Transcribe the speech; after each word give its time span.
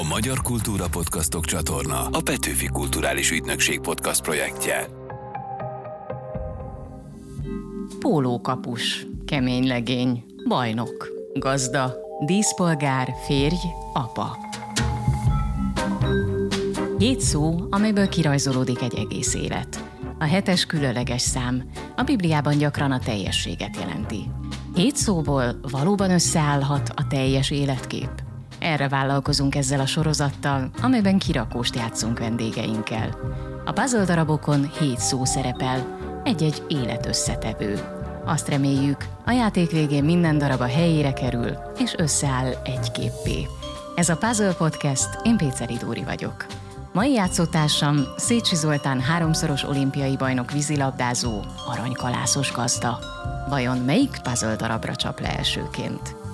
A 0.00 0.04
Magyar 0.08 0.42
Kultúra 0.42 0.88
Podcastok 0.88 1.44
csatorna 1.44 2.06
a 2.12 2.20
Petőfi 2.24 2.66
Kulturális 2.66 3.30
Ügynökség 3.30 3.80
podcast 3.80 4.22
projektje. 4.22 4.86
Pólókapus, 8.00 9.06
kemény 9.26 9.66
legény, 9.66 10.24
bajnok, 10.48 11.08
gazda, 11.34 11.94
díszpolgár, 12.24 13.14
férj, 13.26 13.56
apa. 13.92 14.36
Hét 16.98 17.20
szó, 17.20 17.66
amiből 17.70 18.08
kirajzolódik 18.08 18.82
egy 18.82 18.94
egész 18.94 19.34
élet. 19.34 19.84
A 20.18 20.24
hetes 20.24 20.66
különleges 20.66 21.22
szám 21.22 21.70
a 21.96 22.02
Bibliában 22.02 22.58
gyakran 22.58 22.92
a 22.92 22.98
teljességet 22.98 23.76
jelenti. 23.76 24.28
Hét 24.74 24.96
szóból 24.96 25.60
valóban 25.70 26.10
összeállhat 26.10 26.92
a 26.94 27.06
teljes 27.06 27.50
életkép. 27.50 28.25
Erre 28.66 28.88
vállalkozunk 28.88 29.54
ezzel 29.54 29.80
a 29.80 29.86
sorozattal, 29.86 30.70
amelyben 30.82 31.18
kirakóst 31.18 31.76
játszunk 31.76 32.18
vendégeinkkel. 32.18 33.16
A 33.64 33.72
puzzle 33.72 34.04
darabokon 34.04 34.70
hét 34.78 34.98
szó 34.98 35.24
szerepel, 35.24 35.98
egy-egy 36.24 36.62
életösszetevő. 36.68 37.80
Azt 38.24 38.48
reméljük, 38.48 39.04
a 39.24 39.30
játék 39.30 39.70
végén 39.70 40.04
minden 40.04 40.38
darab 40.38 40.60
a 40.60 40.66
helyére 40.66 41.12
kerül, 41.12 41.50
és 41.78 41.94
összeáll 41.96 42.52
egy 42.64 42.92
képpé. 42.92 43.46
Ez 43.94 44.08
a 44.08 44.16
Puzzle 44.16 44.54
Podcast, 44.54 45.08
én 45.22 45.36
Péceri 45.36 45.74
Dóri 45.74 46.04
vagyok. 46.04 46.46
Mai 46.92 47.12
játszótársam 47.12 47.96
Szécsi 48.16 48.56
Zoltán 48.56 49.00
háromszoros 49.00 49.64
olimpiai 49.64 50.16
bajnok 50.16 50.52
vízilabdázó, 50.52 51.40
aranykalászos 51.66 52.52
gazda. 52.52 52.98
Vajon 53.48 53.78
melyik 53.78 54.20
puzzle 54.22 54.56
darabra 54.56 54.96
csap 54.96 55.20
le 55.20 55.36
elsőként? 55.36 56.25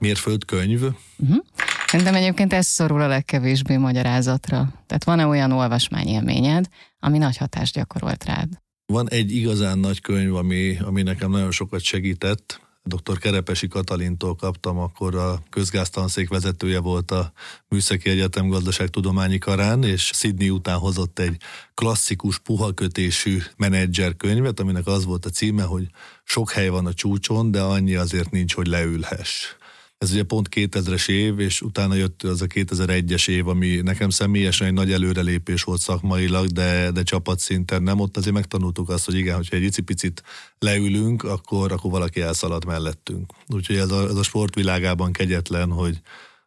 Mérföldkönyv. 0.00 0.82
Uh-huh. 0.82 1.44
Szerintem 1.86 2.14
egyébként 2.14 2.52
ez 2.52 2.66
szorul 2.66 3.00
a 3.00 3.06
legkevésbé 3.06 3.76
magyarázatra. 3.76 4.72
Tehát 4.86 5.04
van-e 5.04 5.26
olyan 5.26 5.52
olvasmányélményed, 5.52 6.68
ami 7.00 7.18
nagy 7.18 7.36
hatást 7.36 7.74
gyakorolt 7.74 8.24
rád? 8.24 8.48
Van 8.86 9.10
egy 9.10 9.34
igazán 9.34 9.78
nagy 9.78 10.00
könyv, 10.00 10.34
ami, 10.34 10.78
ami 10.84 11.02
nekem 11.02 11.30
nagyon 11.30 11.50
sokat 11.50 11.80
segített. 11.80 12.60
Dr. 12.82 13.18
Kerepesi 13.18 13.68
Katalintól 13.68 14.34
kaptam, 14.36 14.78
akkor 14.78 15.14
a 15.14 15.42
közgáztanszék 15.50 16.28
vezetője 16.28 16.80
volt 16.80 17.10
a 17.10 17.32
Műszaki 17.68 18.10
Egyetem 18.10 18.48
gazdaságtudományi 18.48 19.38
karán, 19.38 19.82
és 19.84 20.10
Sydney 20.14 20.50
után 20.50 20.78
hozott 20.78 21.18
egy 21.18 21.36
klasszikus, 21.74 22.38
puha 22.38 22.72
kötésű 22.72 23.38
menedzser 23.56 24.16
könyvet, 24.16 24.60
aminek 24.60 24.86
az 24.86 25.04
volt 25.04 25.26
a 25.26 25.30
címe, 25.30 25.62
hogy 25.62 25.86
sok 26.24 26.50
hely 26.50 26.68
van 26.68 26.86
a 26.86 26.94
csúcson, 26.94 27.50
de 27.50 27.60
annyi 27.60 27.94
azért 27.94 28.30
nincs, 28.30 28.54
hogy 28.54 28.66
leülhess. 28.66 29.56
Ez 30.00 30.12
ugye 30.12 30.22
pont 30.22 30.48
2000-es 30.50 31.08
év, 31.08 31.38
és 31.38 31.62
utána 31.62 31.94
jött 31.94 32.22
az 32.22 32.42
a 32.42 32.46
2001-es 32.46 33.28
év, 33.28 33.48
ami 33.48 33.76
nekem 33.76 34.10
személyesen 34.10 34.66
egy 34.66 34.72
nagy 34.72 34.92
előrelépés 34.92 35.62
volt 35.62 35.80
szakmailag, 35.80 36.46
de, 36.46 36.90
de 36.90 37.02
csapatszinten 37.02 37.82
nem. 37.82 38.00
Ott 38.00 38.16
azért 38.16 38.34
megtanultuk 38.34 38.88
azt, 38.88 39.04
hogy 39.04 39.14
igen, 39.14 39.36
hogyha 39.36 39.56
egy 39.56 39.62
icipicit 39.62 40.22
leülünk, 40.58 41.22
akkor, 41.22 41.72
akkor 41.72 41.90
valaki 41.90 42.20
elszalad 42.20 42.64
mellettünk. 42.64 43.32
Úgyhogy 43.48 43.76
ez 43.76 43.90
a, 43.90 44.08
ez 44.08 44.14
a 44.14 44.22
sportvilágában 44.22 45.12
kegyetlen, 45.12 45.70
hogy, 45.70 46.00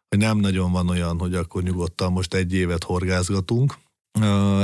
hogy 0.08 0.18
nem 0.18 0.38
nagyon 0.38 0.72
van 0.72 0.88
olyan, 0.88 1.18
hogy 1.18 1.34
akkor 1.34 1.62
nyugodtan 1.62 2.12
most 2.12 2.34
egy 2.34 2.54
évet 2.54 2.84
horgázgatunk. 2.84 3.74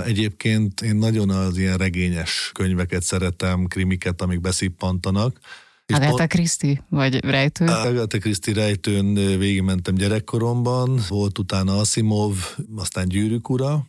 Egyébként 0.05 0.81
én 0.81 0.97
nagyon 0.97 1.31
az 1.31 1.57
ilyen 1.57 1.77
regényes 1.77 2.51
könyveket 2.55 3.03
szeretem, 3.03 3.67
krimiket, 3.67 4.23
amik 4.23 4.41
beszippantanak, 4.41 5.39
Agatha 5.95 6.27
Christie, 6.27 6.85
vagy 6.89 7.25
rejtő? 7.25 7.67
Agatha 7.67 8.19
Christie 8.19 8.55
rejtőn 8.55 9.15
végigmentem 9.15 9.95
gyerekkoromban, 9.95 11.01
volt 11.09 11.39
utána 11.39 11.79
Asimov, 11.79 12.35
aztán 12.77 13.09
Gyűrűk 13.09 13.49
ura, 13.49 13.87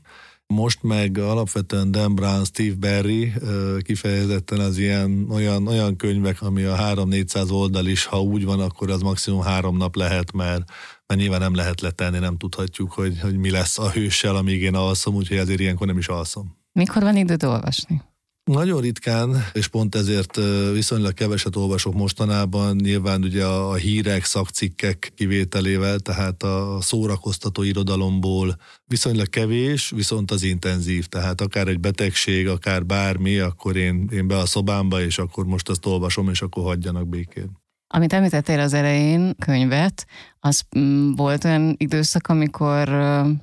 most 0.52 0.84
meg 0.84 1.18
alapvetően 1.18 1.92
Dan 1.92 2.16
Brown, 2.16 2.46
Steve 2.46 2.76
Barry 2.76 3.34
kifejezetten 3.82 4.60
az 4.60 4.78
ilyen 4.78 5.28
olyan, 5.30 5.68
olyan 5.68 5.96
könyvek, 5.96 6.42
ami 6.42 6.64
a 6.64 6.76
3-400 6.76 7.52
oldal 7.52 7.88
is, 7.88 8.06
ha 8.06 8.22
úgy 8.22 8.46
van, 8.46 8.60
akkor 8.60 8.90
az 8.90 9.02
maximum 9.02 9.42
három 9.42 9.78
nap 9.78 9.96
lehet, 9.96 10.32
mert, 10.32 10.64
mert 11.08 11.20
nyilván 11.20 11.40
nem 11.40 11.56
lehet 11.56 11.82
letenni, 11.82 12.20
nem 12.20 12.38
tudhatjuk, 12.38 12.92
hogy, 12.92 13.20
hogy 13.20 13.38
mi 13.38 13.50
lesz 13.50 13.80
a 13.80 13.90
hőssel, 13.90 14.36
amíg 14.36 14.62
én 14.62 14.76
alszom, 14.76 15.16
úgyhogy 15.16 15.38
ezért 15.38 15.60
ilyenkor 15.60 15.88
nem 15.88 15.98
is 15.98 16.08
alszom. 16.08 16.58
Mikor 16.72 17.02
van 17.02 17.16
időd 17.16 17.44
olvasni? 17.44 18.02
Nagyon 18.44 18.82
ritkán, 18.82 19.36
és 19.54 19.68
pont 19.68 19.96
ezért 19.96 20.40
viszonylag 20.74 21.14
keveset 21.14 21.56
olvasok 21.56 21.94
mostanában, 21.94 22.76
nyilván 22.76 23.24
ugye 23.24 23.46
a 23.46 23.74
hírek, 23.74 24.24
szakcikkek 24.24 25.12
kivételével, 25.16 26.00
tehát 26.00 26.44
a 26.44 26.78
szórakoztató 26.82 27.64
irodalomból 27.64 28.58
viszonylag 28.86 29.30
kevés, 29.30 29.90
viszont 29.90 30.32
az 30.32 30.44
intenzív, 30.44 31.06
tehát 31.06 31.42
akár 31.42 31.68
egy 31.68 31.80
betegség, 31.80 32.48
akár 32.48 32.86
bármi, 32.86 33.38
akkor 33.38 33.76
én, 33.76 34.10
én 34.12 34.28
be 34.28 34.38
a 34.38 34.46
szobámba, 34.46 35.02
és 35.02 35.18
akkor 35.18 35.46
most 35.46 35.70
azt 35.70 35.86
olvasom, 35.86 36.30
és 36.30 36.42
akkor 36.42 36.64
hagyjanak 36.64 37.08
békén. 37.08 37.60
Amit 37.94 38.14
említettél 38.14 38.60
az 38.60 38.74
elején, 38.74 39.36
könyvet, 39.40 40.06
az 40.40 40.62
mm, 40.80 41.12
volt 41.12 41.44
olyan 41.44 41.76
időszak, 41.78 42.28
amikor 42.28 42.88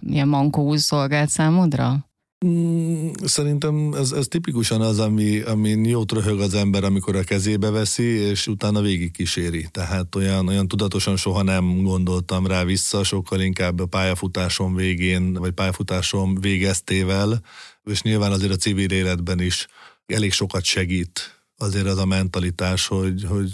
ilyen 0.00 0.28
mankóz 0.28 0.82
szolgált 0.82 1.28
számodra? 1.28 2.07
Mm, 2.46 3.08
szerintem 3.24 3.92
ez, 3.92 4.12
ez 4.12 4.26
tipikusan 4.28 4.80
az, 4.80 4.98
ami, 4.98 5.40
amin 5.40 5.84
jót 5.84 6.12
röhög 6.12 6.40
az 6.40 6.54
ember, 6.54 6.84
amikor 6.84 7.16
a 7.16 7.22
kezébe 7.22 7.70
veszi, 7.70 8.02
és 8.02 8.46
utána 8.46 8.80
végig 8.80 9.10
kíséri. 9.10 9.68
Tehát 9.70 10.14
olyan, 10.14 10.48
olyan 10.48 10.68
tudatosan 10.68 11.16
soha 11.16 11.42
nem 11.42 11.82
gondoltam 11.82 12.46
rá 12.46 12.64
vissza, 12.64 13.04
sokkal 13.04 13.40
inkább 13.40 13.80
a 13.80 13.86
pályafutásom 13.86 14.74
végén, 14.74 15.32
vagy 15.32 15.52
pályafutásom 15.52 16.40
végeztével, 16.40 17.42
és 17.84 18.02
nyilván 18.02 18.32
azért 18.32 18.52
a 18.52 18.56
civil 18.56 18.90
életben 18.90 19.40
is 19.40 19.66
elég 20.06 20.32
sokat 20.32 20.64
segít 20.64 21.42
azért 21.56 21.86
az 21.86 21.98
a 21.98 22.06
mentalitás, 22.06 22.86
hogy, 22.86 23.24
hogy 23.28 23.52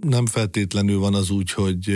nem 0.00 0.26
feltétlenül 0.26 0.98
van 0.98 1.14
az 1.14 1.30
úgy, 1.30 1.50
hogy 1.50 1.90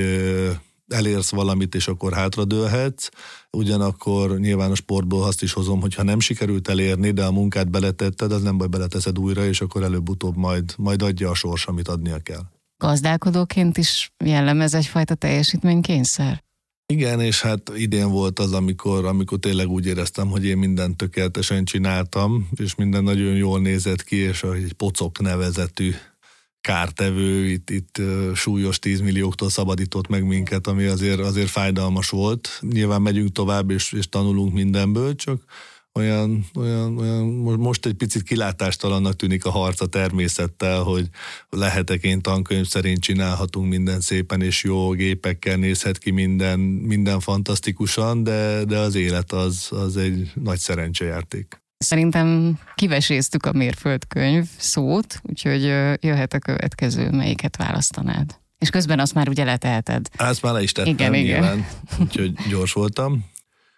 elérsz 0.93 1.31
valamit, 1.31 1.75
és 1.75 1.89
akkor 1.89 2.13
hátradőlhetsz. 2.13 3.09
Ugyanakkor 3.51 4.39
nyilván 4.39 4.71
a 4.71 4.75
sportból 4.75 5.25
azt 5.25 5.43
is 5.43 5.53
hozom, 5.53 5.81
hogy 5.81 5.95
ha 5.95 6.03
nem 6.03 6.21
sikerült 6.21 6.69
elérni, 6.69 7.11
de 7.11 7.25
a 7.25 7.33
munkát 7.33 7.71
beletetted, 7.71 8.33
az 8.33 8.43
nem 8.43 8.59
baj, 8.59 8.67
beleteszed 8.67 9.19
újra, 9.19 9.45
és 9.45 9.61
akkor 9.61 9.83
előbb-utóbb 9.83 10.37
majd, 10.37 10.75
majd 10.77 11.03
adja 11.03 11.31
a 11.31 11.35
sors, 11.35 11.67
amit 11.67 11.89
adnia 11.89 12.19
kell. 12.19 12.43
Gazdálkodóként 12.77 13.79
is 13.79 14.13
jellemez 14.25 14.75
egyfajta 14.75 15.15
teljesítménykényszer? 15.15 16.43
Igen, 16.87 17.21
és 17.21 17.41
hát 17.41 17.73
idén 17.75 18.11
volt 18.11 18.39
az, 18.39 18.53
amikor, 18.53 19.05
amikor 19.05 19.39
tényleg 19.39 19.69
úgy 19.69 19.87
éreztem, 19.87 20.29
hogy 20.29 20.45
én 20.45 20.59
mindent 20.59 20.97
tökéletesen 20.97 21.65
csináltam, 21.65 22.49
és 22.57 22.75
minden 22.75 23.03
nagyon 23.03 23.35
jól 23.35 23.61
nézett 23.61 24.05
ki, 24.05 24.17
és 24.17 24.43
egy 24.43 24.73
pocok 24.73 25.21
nevezetű 25.21 25.95
kártevő 26.61 27.47
itt, 27.47 27.71
itt 27.71 28.01
súlyos 28.35 28.79
10 28.79 29.01
millióktól 29.01 29.51
szabadított 29.51 30.09
meg 30.09 30.25
minket, 30.25 30.67
ami 30.67 30.85
azért, 30.85 31.21
azért 31.21 31.49
fájdalmas 31.49 32.09
volt. 32.09 32.61
Nyilván 32.61 33.03
megyünk 33.03 33.33
tovább, 33.33 33.71
és, 33.71 33.93
és 33.93 34.09
tanulunk 34.09 34.53
mindenből, 34.53 35.15
csak 35.15 35.45
olyan, 35.93 36.45
olyan, 36.55 36.99
olyan, 36.99 37.25
most 37.59 37.87
egy 37.87 37.95
picit 37.95 38.23
kilátástalannak 38.23 39.17
tűnik 39.17 39.45
a 39.45 39.51
harc 39.51 39.81
a 39.81 39.87
természettel, 39.87 40.83
hogy 40.83 41.09
lehetek 41.49 42.03
én 42.03 42.21
tankönyv 42.21 42.67
szerint 42.67 43.01
csinálhatunk 43.01 43.69
minden 43.69 44.01
szépen 44.01 44.43
és 44.43 44.65
jó 44.65 44.91
gépekkel 44.91 45.57
nézhet 45.57 45.99
ki 45.99 46.11
minden, 46.11 46.61
minden 46.61 47.21
fantasztikusan, 47.21 48.23
de, 48.23 48.65
de 48.65 48.79
az 48.79 48.95
élet 48.95 49.33
az, 49.33 49.69
az 49.71 49.97
egy 49.97 50.31
nagy 50.35 50.59
szerencsejáték. 50.59 51.60
Szerintem 51.85 52.59
kiveséztük 52.75 53.47
a 53.47 53.53
mérföldkönyv 53.53 54.47
szót, 54.57 55.21
úgyhogy 55.23 55.63
jöhet 56.01 56.35
a 56.35 56.39
következő, 56.39 57.11
melyiket 57.11 57.57
választanád. 57.57 58.39
És 58.59 58.71
közben 58.71 58.99
azt 58.99 59.15
már 59.15 59.29
ugye 59.29 59.45
leteheted. 59.45 60.09
Azt 60.17 60.43
már 60.43 60.53
le 60.53 60.63
is 60.63 60.73
tettem, 60.73 60.93
igen, 60.93 61.11
nyilván, 61.11 61.59
igen. 61.59 61.67
úgyhogy 62.01 62.33
gyors 62.49 62.73
voltam. 62.73 63.25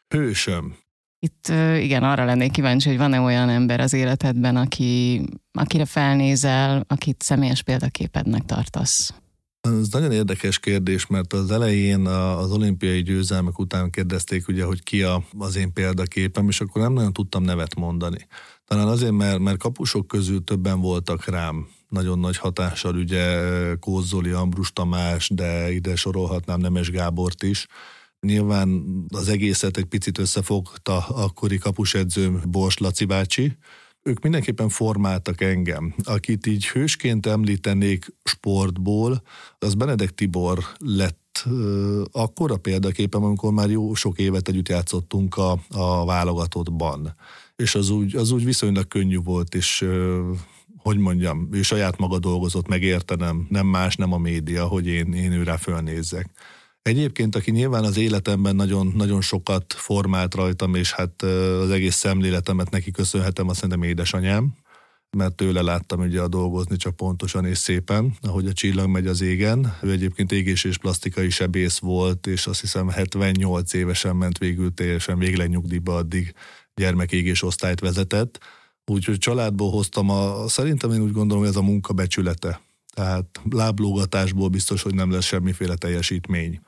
Hősöm. 0.09 0.77
Itt 1.19 1.49
igen, 1.77 2.03
arra 2.03 2.25
lennék 2.25 2.51
kíváncsi, 2.51 2.89
hogy 2.89 2.99
van-e 2.99 3.21
olyan 3.21 3.49
ember 3.49 3.81
az 3.81 3.93
életedben, 3.93 4.57
aki, 4.57 5.23
akire 5.53 5.85
felnézel, 5.85 6.85
akit 6.89 7.23
személyes 7.23 7.63
példaképednek 7.63 8.45
tartasz? 8.45 9.15
Ez 9.69 9.89
nagyon 9.89 10.13
érdekes 10.13 10.59
kérdés, 10.59 11.07
mert 11.07 11.33
az 11.33 11.51
elején 11.51 12.07
az 12.07 12.51
olimpiai 12.51 13.03
győzelmek 13.03 13.59
után 13.59 13.91
kérdezték 13.91 14.49
ugye, 14.49 14.65
hogy 14.65 14.83
ki 14.83 15.03
a, 15.03 15.25
az 15.39 15.57
én 15.57 15.73
példaképem, 15.73 16.49
és 16.49 16.61
akkor 16.61 16.83
nem 16.83 16.93
nagyon 16.93 17.13
tudtam 17.13 17.43
nevet 17.43 17.75
mondani. 17.75 18.27
Talán 18.65 18.89
azért, 18.89 19.13
mert, 19.13 19.39
mert 19.39 19.59
kapusok 19.59 20.07
közül 20.07 20.45
többen 20.45 20.81
voltak 20.81 21.25
rám 21.25 21.69
nagyon 21.89 22.19
nagy 22.19 22.37
hatással, 22.37 22.95
ugye 22.95 23.37
Kózzoli, 23.81 24.31
Ambrus 24.31 24.73
Tamás, 24.73 25.29
de 25.29 25.73
ide 25.73 25.97
sorolhatnám 25.97 26.61
Nemes 26.61 26.91
Gábort 26.91 27.43
is. 27.43 27.67
Nyilván 28.21 28.85
az 29.09 29.29
egészet 29.29 29.77
egy 29.77 29.85
picit 29.85 30.19
összefogta 30.19 31.07
akkori 31.07 31.59
kapusedzőm 31.59 32.43
Bors 32.49 32.79
Laci 32.79 33.05
bácsi, 33.05 33.57
ők 34.03 34.23
mindenképpen 34.23 34.69
formáltak 34.69 35.41
engem. 35.41 35.95
Akit 36.03 36.47
így 36.47 36.67
hősként 36.67 37.27
említenék 37.27 38.15
sportból, 38.25 39.23
az 39.59 39.75
Benedek 39.75 40.11
Tibor 40.11 40.65
lett 40.79 41.21
akkor 42.13 42.51
a 42.53 42.57
példaképem, 42.57 43.25
amikor 43.25 43.53
már 43.53 43.71
jó 43.71 43.95
sok 43.95 44.19
évet 44.19 44.49
együtt 44.49 44.69
játszottunk 44.69 45.37
a, 45.37 45.59
a 45.69 46.05
válogatottban. 46.05 47.15
És 47.57 47.75
az 47.75 47.91
úgy, 47.91 48.17
az 48.17 48.31
úgy 48.31 48.45
viszonylag 48.45 48.89
könnyű 48.89 49.19
volt, 49.19 49.55
és 49.55 49.89
hogy 50.77 50.99
mondjam, 50.99 51.49
ő 51.53 51.63
saját 51.63 51.99
maga 51.99 52.19
dolgozott, 52.19 52.69
megértenem, 52.69 53.47
nem 53.49 53.67
más, 53.67 53.97
nem 53.97 54.13
a 54.13 54.19
média, 54.19 54.67
hogy 54.67 54.87
én, 54.87 55.13
én 55.13 55.33
őrá 55.33 55.57
fölnézzek. 55.57 56.31
Egyébként, 56.83 57.37
aki 57.37 57.51
nyilván 57.51 57.85
az 57.85 57.97
életemben 57.97 58.57
nagyon, 58.57 58.93
nagyon 58.97 59.21
sokat 59.21 59.73
formált 59.73 60.35
rajtam, 60.35 60.75
és 60.75 60.93
hát 60.93 61.23
az 61.63 61.71
egész 61.71 61.95
szemléletemet 61.95 62.71
neki 62.71 62.91
köszönhetem, 62.91 63.49
azt 63.49 63.59
szerintem 63.61 63.83
édesanyám, 63.89 64.55
mert 65.17 65.35
tőle 65.35 65.63
láttam 65.63 66.01
ugye 66.01 66.21
a 66.21 66.29
dolgozni 66.29 66.77
csak 66.77 66.97
pontosan 66.97 67.45
és 67.45 67.59
szépen, 67.59 68.17
ahogy 68.21 68.47
a 68.47 68.53
csillag 68.53 68.89
megy 68.89 69.07
az 69.07 69.21
égen. 69.21 69.77
Ő 69.83 69.91
egyébként 69.91 70.33
égés 70.33 70.65
és 70.65 70.79
plastikai 70.79 71.31
sebész 71.31 71.79
volt, 71.79 72.27
és 72.27 72.47
azt 72.47 72.61
hiszem 72.61 72.89
78 72.89 73.73
évesen 73.73 74.17
ment 74.17 74.39
végül 74.39 74.75
teljesen 74.75 75.19
végleg 75.19 75.49
nyugdíjba 75.49 75.95
addig 75.95 76.35
gyermekégés 76.75 77.43
osztályt 77.43 77.81
vezetett. 77.81 78.39
Úgyhogy 78.87 79.19
családból 79.19 79.71
hoztam 79.71 80.11
a, 80.11 80.49
szerintem 80.49 80.91
én 80.91 81.01
úgy 81.01 81.13
gondolom, 81.13 81.43
hogy 81.43 81.53
ez 81.53 81.59
a 81.59 81.63
munka 81.63 81.93
becsülete. 81.93 82.61
Tehát 82.95 83.41
láblógatásból 83.51 84.49
biztos, 84.49 84.83
hogy 84.83 84.95
nem 84.95 85.11
lesz 85.11 85.25
semmiféle 85.25 85.75
teljesítmény. 85.75 86.61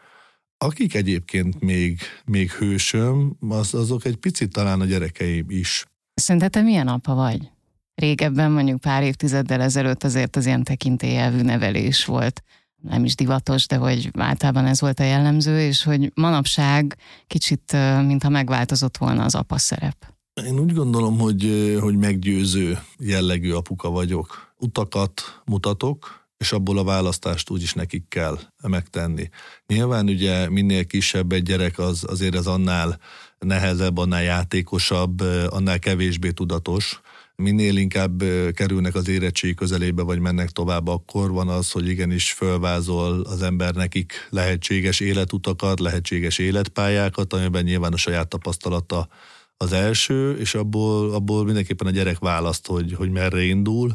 Akik 0.59 0.95
egyébként 0.95 1.61
még, 1.61 2.01
még 2.25 2.51
hősöm, 2.51 3.37
az, 3.49 3.75
azok 3.75 4.05
egy 4.05 4.17
picit 4.17 4.53
talán 4.53 4.81
a 4.81 4.85
gyerekeim 4.85 5.47
is. 5.49 5.87
Szerinted 6.15 6.51
te 6.51 6.61
milyen 6.61 6.89
apa 6.89 7.15
vagy? 7.15 7.51
Régebben, 7.95 8.51
mondjuk 8.51 8.81
pár 8.81 9.03
évtizeddel 9.03 9.61
ezelőtt 9.61 10.05
azért 10.05 10.37
az 10.37 10.47
ilyen 10.47 10.63
tekintélyelvű 10.65 11.41
nevelés 11.41 12.05
volt. 12.05 12.43
Nem 12.83 13.05
is 13.05 13.15
divatos, 13.15 13.67
de 13.67 13.77
hogy 13.77 14.11
általában 14.19 14.67
ez 14.67 14.81
volt 14.81 15.01
a 15.01 15.05
jellemző, 15.05 15.61
és 15.61 15.83
hogy 15.83 16.13
manapság 16.15 16.97
kicsit, 17.27 17.73
mintha 18.07 18.29
megváltozott 18.29 18.97
volna 18.97 19.25
az 19.25 19.35
apa 19.35 19.59
szerep. 19.59 20.13
Én 20.47 20.59
úgy 20.59 20.73
gondolom, 20.73 21.19
hogy, 21.19 21.77
hogy 21.81 21.97
meggyőző 21.97 22.79
jellegű 22.99 23.53
apuka 23.53 23.91
vagyok. 23.91 24.55
Utakat 24.59 25.43
mutatok, 25.45 26.24
és 26.45 26.53
abból 26.53 26.79
a 26.79 26.85
választást 26.85 27.51
úgyis 27.51 27.73
nekik 27.73 28.05
kell 28.09 28.39
megtenni. 28.69 29.29
Nyilván 29.67 30.09
ugye 30.09 30.51
minél 30.51 30.85
kisebb 30.85 31.33
egy 31.33 31.43
gyerek, 31.43 31.79
az 31.79 32.05
azért 32.07 32.35
ez 32.35 32.47
annál 32.47 32.99
nehezebb, 33.39 33.99
annál 33.99 34.23
játékosabb, 34.23 35.21
annál 35.49 35.79
kevésbé 35.79 36.31
tudatos. 36.31 37.01
Minél 37.37 37.77
inkább 37.77 38.23
kerülnek 38.55 38.95
az 38.95 39.09
érettség 39.09 39.55
közelébe, 39.55 40.03
vagy 40.03 40.19
mennek 40.19 40.51
tovább, 40.51 40.89
akkor 40.89 41.31
van 41.31 41.49
az, 41.49 41.71
hogy 41.71 41.89
igenis 41.89 42.33
fölvázol 42.33 43.21
az 43.21 43.43
ember 43.43 43.75
nekik 43.75 44.27
lehetséges 44.31 45.01
életutakat, 45.01 45.81
lehetséges 45.81 46.39
életpályákat, 46.39 47.33
amiben 47.33 47.65
nyilván 47.65 47.93
a 47.93 47.97
saját 47.97 48.29
tapasztalata 48.29 49.09
az 49.57 49.73
első, 49.73 50.37
és 50.37 50.55
abból, 50.55 51.15
abból 51.15 51.45
mindenképpen 51.45 51.87
a 51.87 51.91
gyerek 51.91 52.19
választ, 52.19 52.67
hogy, 52.67 52.93
hogy 52.93 53.11
merre 53.11 53.43
indul, 53.43 53.95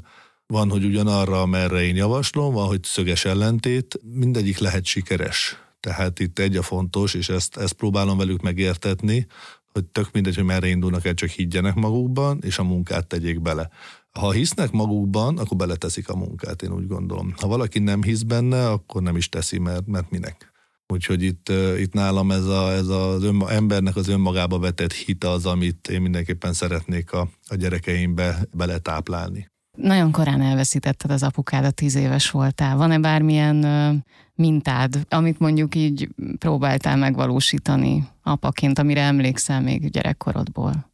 van, 0.54 0.69
hogy 0.69 0.86
ugyanarra, 0.86 1.46
merre 1.46 1.81
én 1.81 1.96
javaslom, 1.96 2.54
van, 2.54 2.68
hogy 2.68 2.84
szöges 2.84 3.25
ellentét, 3.25 4.00
mindegyik 4.13 4.57
lehet 4.57 4.86
sikeres. 4.86 5.57
Tehát 5.80 6.19
itt 6.19 6.40
egy 6.40 6.56
a 6.56 6.62
fontos, 6.62 7.13
és 7.13 7.30
ezt, 7.30 7.57
ezt 7.57 7.74
próbálom 7.74 8.18
velük 8.18 8.42
megértetni, 8.42 9.28
hogy 9.72 9.86
tök 9.86 10.12
mindegy, 10.12 10.36
hogy 10.36 10.44
merre 10.44 10.68
indulnak 10.68 11.06
el, 11.06 11.13
csak 11.13 11.30
higgyenek 11.30 11.75
magukban, 11.75 12.40
és 12.42 12.57
a 12.57 12.63
munkát 12.63 13.07
tegyék 13.07 13.42
bele. 13.42 13.69
Ha 14.12 14.31
hisznek 14.31 14.72
magukban, 14.72 15.38
akkor 15.38 15.57
beleteszik 15.57 16.10
a 16.10 16.16
munkát, 16.16 16.62
én 16.62 16.72
úgy 16.72 16.88
gondolom. 16.88 17.34
Ha 17.38 17.48
valaki 17.48 17.80
nem 17.80 18.04
hisz 18.04 18.22
benne, 18.22 18.69
akkor 18.69 19.02
nem 19.02 19.16
is 19.16 19.30
teszi, 19.30 19.60
mert, 19.60 19.88
mert 19.88 20.10
minek. 20.10 20.52
Úgyhogy 20.88 21.24
itt, 21.24 21.52
itt 21.78 21.94
nálam 21.94 22.31
ez, 22.31 22.45
a, 22.45 22.72
ez 22.72 22.88
az 22.88 23.24
ön, 23.24 23.44
embernek 23.48 23.95
az 23.95 24.07
önmagába 24.07 24.60
vetett 24.60 24.94
hite 24.94 25.30
az, 25.30 25.45
amit 25.45 25.88
én 25.88 26.02
mindenképpen 26.02 26.54
szeretnék 26.54 27.12
a, 27.12 27.30
a 27.48 27.56
gyerekeimbe 27.56 28.48
beletáplálni. 28.52 29.50
Nagyon 29.81 30.12
korán 30.12 30.42
elveszítetted 30.42 31.12
az 31.12 31.24
apukádat, 31.24 31.76
tíz 31.76 31.96
éves 31.96 32.31
voltál. 32.31 32.78
Van-e 32.78 33.00
bármilyen 33.00 33.66
mintád, 34.36 35.06
amit 35.10 35.40
mondjuk 35.40 35.76
így 35.76 36.10
próbáltál 36.40 36.98
megvalósítani 36.98 38.08
apaként, 38.24 38.80
amire 38.80 39.02
emlékszel 39.02 39.62
még 39.62 39.90
gyerekkorodból? 39.90 40.88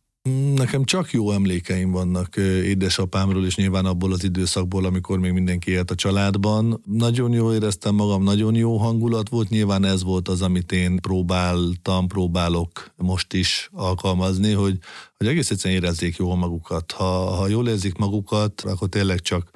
Nekem 0.66 0.84
csak 0.84 1.12
jó 1.12 1.32
emlékeim 1.32 1.92
vannak 1.92 2.36
édesapámról, 2.64 3.46
és 3.46 3.56
nyilván 3.56 3.86
abból 3.86 4.12
az 4.12 4.24
időszakból, 4.24 4.86
amikor 4.86 5.20
még 5.20 5.32
mindenki 5.32 5.72
élt 5.72 5.92
a 5.92 5.96
családban. 5.96 6.82
Nagyon 6.86 7.32
jól 7.32 7.54
éreztem 7.54 7.96
magam, 7.96 8.24
nagyon 8.24 8.56
jó 8.56 8.78
hangulat 8.78 9.30
volt, 9.30 9.50
nyilván 9.50 9.84
ez 9.84 10.04
volt 10.04 10.28
az, 10.28 10.42
amit 10.42 10.72
én 10.72 11.00
próbáltam, 11.02 12.08
próbálok 12.08 12.94
most 12.96 13.34
is 13.34 13.70
alkalmazni, 13.72 14.52
hogy, 14.52 14.78
hogy 15.18 15.28
egész 15.28 15.52
egyszerűen 15.52 15.82
érezzék 15.82 16.16
jól 16.16 16.36
magukat. 16.36 16.92
Ha, 16.92 17.36
ha 17.36 17.48
jól 17.48 17.68
érzik 17.68 17.98
magukat, 17.98 18.62
akkor 18.62 18.90
tényleg 18.90 19.22
csak 19.22 19.50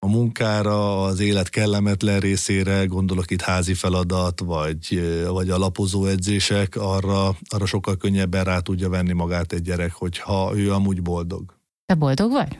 a 0.00 0.08
munkára, 0.08 1.02
az 1.02 1.20
élet 1.20 1.48
kellemetlen 1.48 2.20
részére, 2.20 2.84
gondolok 2.84 3.30
itt 3.30 3.40
házi 3.40 3.74
feladat, 3.74 4.40
vagy, 4.40 5.02
vagy 5.28 5.50
a 5.50 5.58
lapozó 5.58 6.04
edzések, 6.04 6.76
arra, 6.76 7.36
arra 7.48 7.66
sokkal 7.66 7.96
könnyebben 7.96 8.44
rá 8.44 8.58
tudja 8.58 8.88
venni 8.88 9.12
magát 9.12 9.52
egy 9.52 9.62
gyerek, 9.62 9.92
hogyha 9.92 10.52
ő 10.56 10.72
amúgy 10.72 11.02
boldog. 11.02 11.54
Te 11.86 11.94
boldog 11.94 12.30
vagy? 12.30 12.58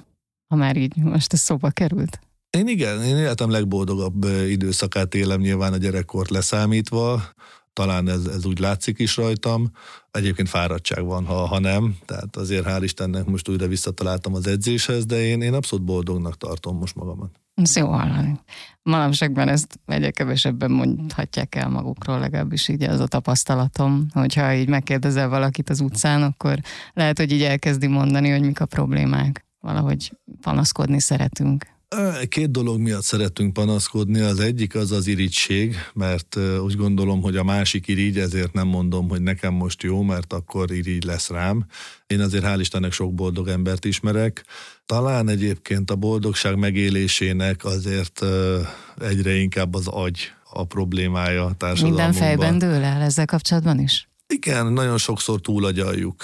Ha 0.49 0.57
már 0.57 0.77
így 0.77 0.97
most 0.97 1.33
ez 1.33 1.41
szóba 1.41 1.71
került. 1.71 2.21
Én 2.51 2.69
igen, 2.69 3.03
én 3.03 3.17
életem 3.17 3.51
legboldogabb 3.51 4.25
időszakát 4.49 5.15
élem 5.15 5.41
nyilván 5.41 5.73
a 5.73 5.77
gyerekkort 5.77 6.31
leszámítva 6.31 7.23
talán 7.79 8.09
ez, 8.09 8.25
ez 8.25 8.45
úgy 8.45 8.59
látszik 8.59 8.99
is 8.99 9.17
rajtam. 9.17 9.71
Egyébként 10.11 10.49
fáradtság 10.49 11.05
van, 11.05 11.25
ha, 11.25 11.47
ha 11.47 11.59
nem, 11.59 11.97
tehát 12.05 12.37
azért 12.37 12.67
hál' 12.69 12.81
Istennek 12.83 13.25
most 13.25 13.49
újra 13.49 13.67
visszataláltam 13.67 14.35
az 14.35 14.47
edzéshez, 14.47 15.07
de 15.07 15.23
én, 15.23 15.43
én 15.43 15.55
abszolút 15.55 15.85
boldognak 15.85 16.37
tartom 16.37 16.77
most 16.77 16.95
magamat. 16.95 17.31
Ez 17.55 17.77
jó 17.77 17.87
hallani. 17.87 18.41
Manapságban 18.83 19.49
ezt 19.49 19.81
egyre 19.87 20.11
kevesebben 20.11 20.71
mondhatják 20.71 21.55
el 21.55 21.69
magukról, 21.69 22.19
legalábbis 22.19 22.69
így 22.69 22.83
az 22.83 23.01
a 23.01 23.07
tapasztalatom, 23.07 24.07
hogyha 24.13 24.55
így 24.55 24.69
megkérdezel 24.69 25.29
valakit 25.29 25.71
az 25.71 25.81
utcán, 25.81 26.23
akkor 26.23 26.59
lehet, 26.93 27.19
hogy 27.19 27.33
így 27.33 27.43
elkezdi 27.43 27.87
mondani, 27.87 28.31
hogy 28.31 28.43
mik 28.43 28.61
a 28.61 28.67
problémák. 28.67 29.47
Valahogy 29.61 30.13
panaszkodni 30.41 31.01
szeretünk. 31.01 31.67
Két 32.29 32.51
dolog 32.51 32.79
miatt 32.81 33.03
szeretünk 33.03 33.53
panaszkodni. 33.53 34.21
Az 34.21 34.41
egyik 34.41 34.75
az 34.75 34.93
az 34.93 35.07
irigység, 35.07 35.77
mert 35.95 36.37
úgy 36.63 36.77
gondolom, 36.77 37.23
hogy 37.23 37.37
a 37.37 37.45
másik 37.45 37.89
irigy, 37.89 38.19
ezért 38.19 38.53
nem 38.53 38.67
mondom, 38.67 39.09
hogy 39.09 39.23
nekem 39.23 39.55
most 39.55 39.83
jó, 39.83 40.03
mert 40.03 40.33
akkor 40.33 40.71
irigy 40.71 41.05
lesz 41.05 41.29
rám. 41.29 41.67
Én 42.07 42.21
azért 42.21 42.45
hál' 42.47 42.57
Istennek 42.61 42.93
sok 42.93 43.15
boldog 43.15 43.49
embert 43.49 43.85
ismerek. 43.85 44.45
Talán 44.87 45.29
egyébként 45.29 45.91
a 45.91 45.97
boldogság 45.97 46.57
megélésének 46.57 47.65
azért 47.65 48.25
egyre 48.99 49.35
inkább 49.35 49.75
az 49.75 49.87
agy 49.87 50.33
a 50.51 50.65
problémája 50.65 51.45
a 51.45 51.53
társadalmunkban. 51.53 52.09
Minden 52.09 52.29
fejben 52.29 52.59
dől 52.59 52.83
el 52.83 53.03
ezzel 53.03 53.27
kapcsolatban 53.27 53.81
is? 53.81 54.09
Igen, 54.27 54.73
nagyon 54.73 54.99
sokszor 54.99 55.41
túlagyaljuk 55.41 56.23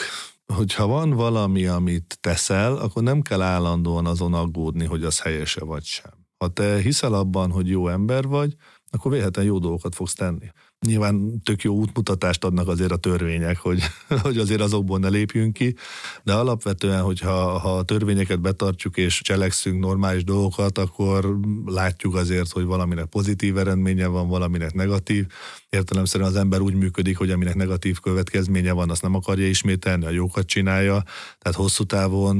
hogyha 0.52 0.86
van 0.86 1.10
valami, 1.10 1.66
amit 1.66 2.18
teszel, 2.20 2.76
akkor 2.76 3.02
nem 3.02 3.22
kell 3.22 3.42
állandóan 3.42 4.06
azon 4.06 4.34
aggódni, 4.34 4.84
hogy 4.84 5.04
az 5.04 5.20
helyese 5.20 5.64
vagy 5.64 5.84
sem. 5.84 6.12
Ha 6.38 6.48
te 6.48 6.80
hiszel 6.80 7.14
abban, 7.14 7.50
hogy 7.50 7.68
jó 7.68 7.88
ember 7.88 8.24
vagy, 8.24 8.54
akkor 8.90 9.10
véletlenül 9.10 9.50
jó 9.50 9.58
dolgokat 9.58 9.94
fogsz 9.94 10.14
tenni. 10.14 10.46
Nyilván 10.86 11.42
tök 11.42 11.62
jó 11.62 11.74
útmutatást 11.74 12.44
adnak 12.44 12.68
azért 12.68 12.92
a 12.92 12.96
törvények, 12.96 13.58
hogy, 13.58 13.82
hogy 14.22 14.38
azért 14.38 14.60
azokból 14.60 14.98
ne 14.98 15.08
lépjünk 15.08 15.52
ki, 15.52 15.74
de 16.22 16.32
alapvetően, 16.32 17.02
hogyha 17.02 17.58
ha 17.58 17.76
a 17.76 17.82
törvényeket 17.82 18.40
betartjuk 18.40 18.96
és 18.96 19.20
cselekszünk 19.20 19.80
normális 19.80 20.24
dolgokat, 20.24 20.78
akkor 20.78 21.38
látjuk 21.64 22.14
azért, 22.14 22.50
hogy 22.50 22.64
valaminek 22.64 23.04
pozitív 23.04 23.58
eredménye 23.58 24.06
van, 24.06 24.28
valaminek 24.28 24.72
negatív. 24.72 25.26
Értelemszerűen 25.68 26.28
az 26.28 26.36
ember 26.36 26.60
úgy 26.60 26.74
működik, 26.74 27.16
hogy 27.16 27.30
aminek 27.30 27.54
negatív 27.54 28.00
következménye 28.00 28.72
van, 28.72 28.90
azt 28.90 29.02
nem 29.02 29.14
akarja 29.14 29.48
ismételni, 29.48 30.04
a 30.04 30.10
jókat 30.10 30.46
csinálja, 30.46 31.02
tehát 31.38 31.58
hosszú 31.58 31.84
távon 31.84 32.36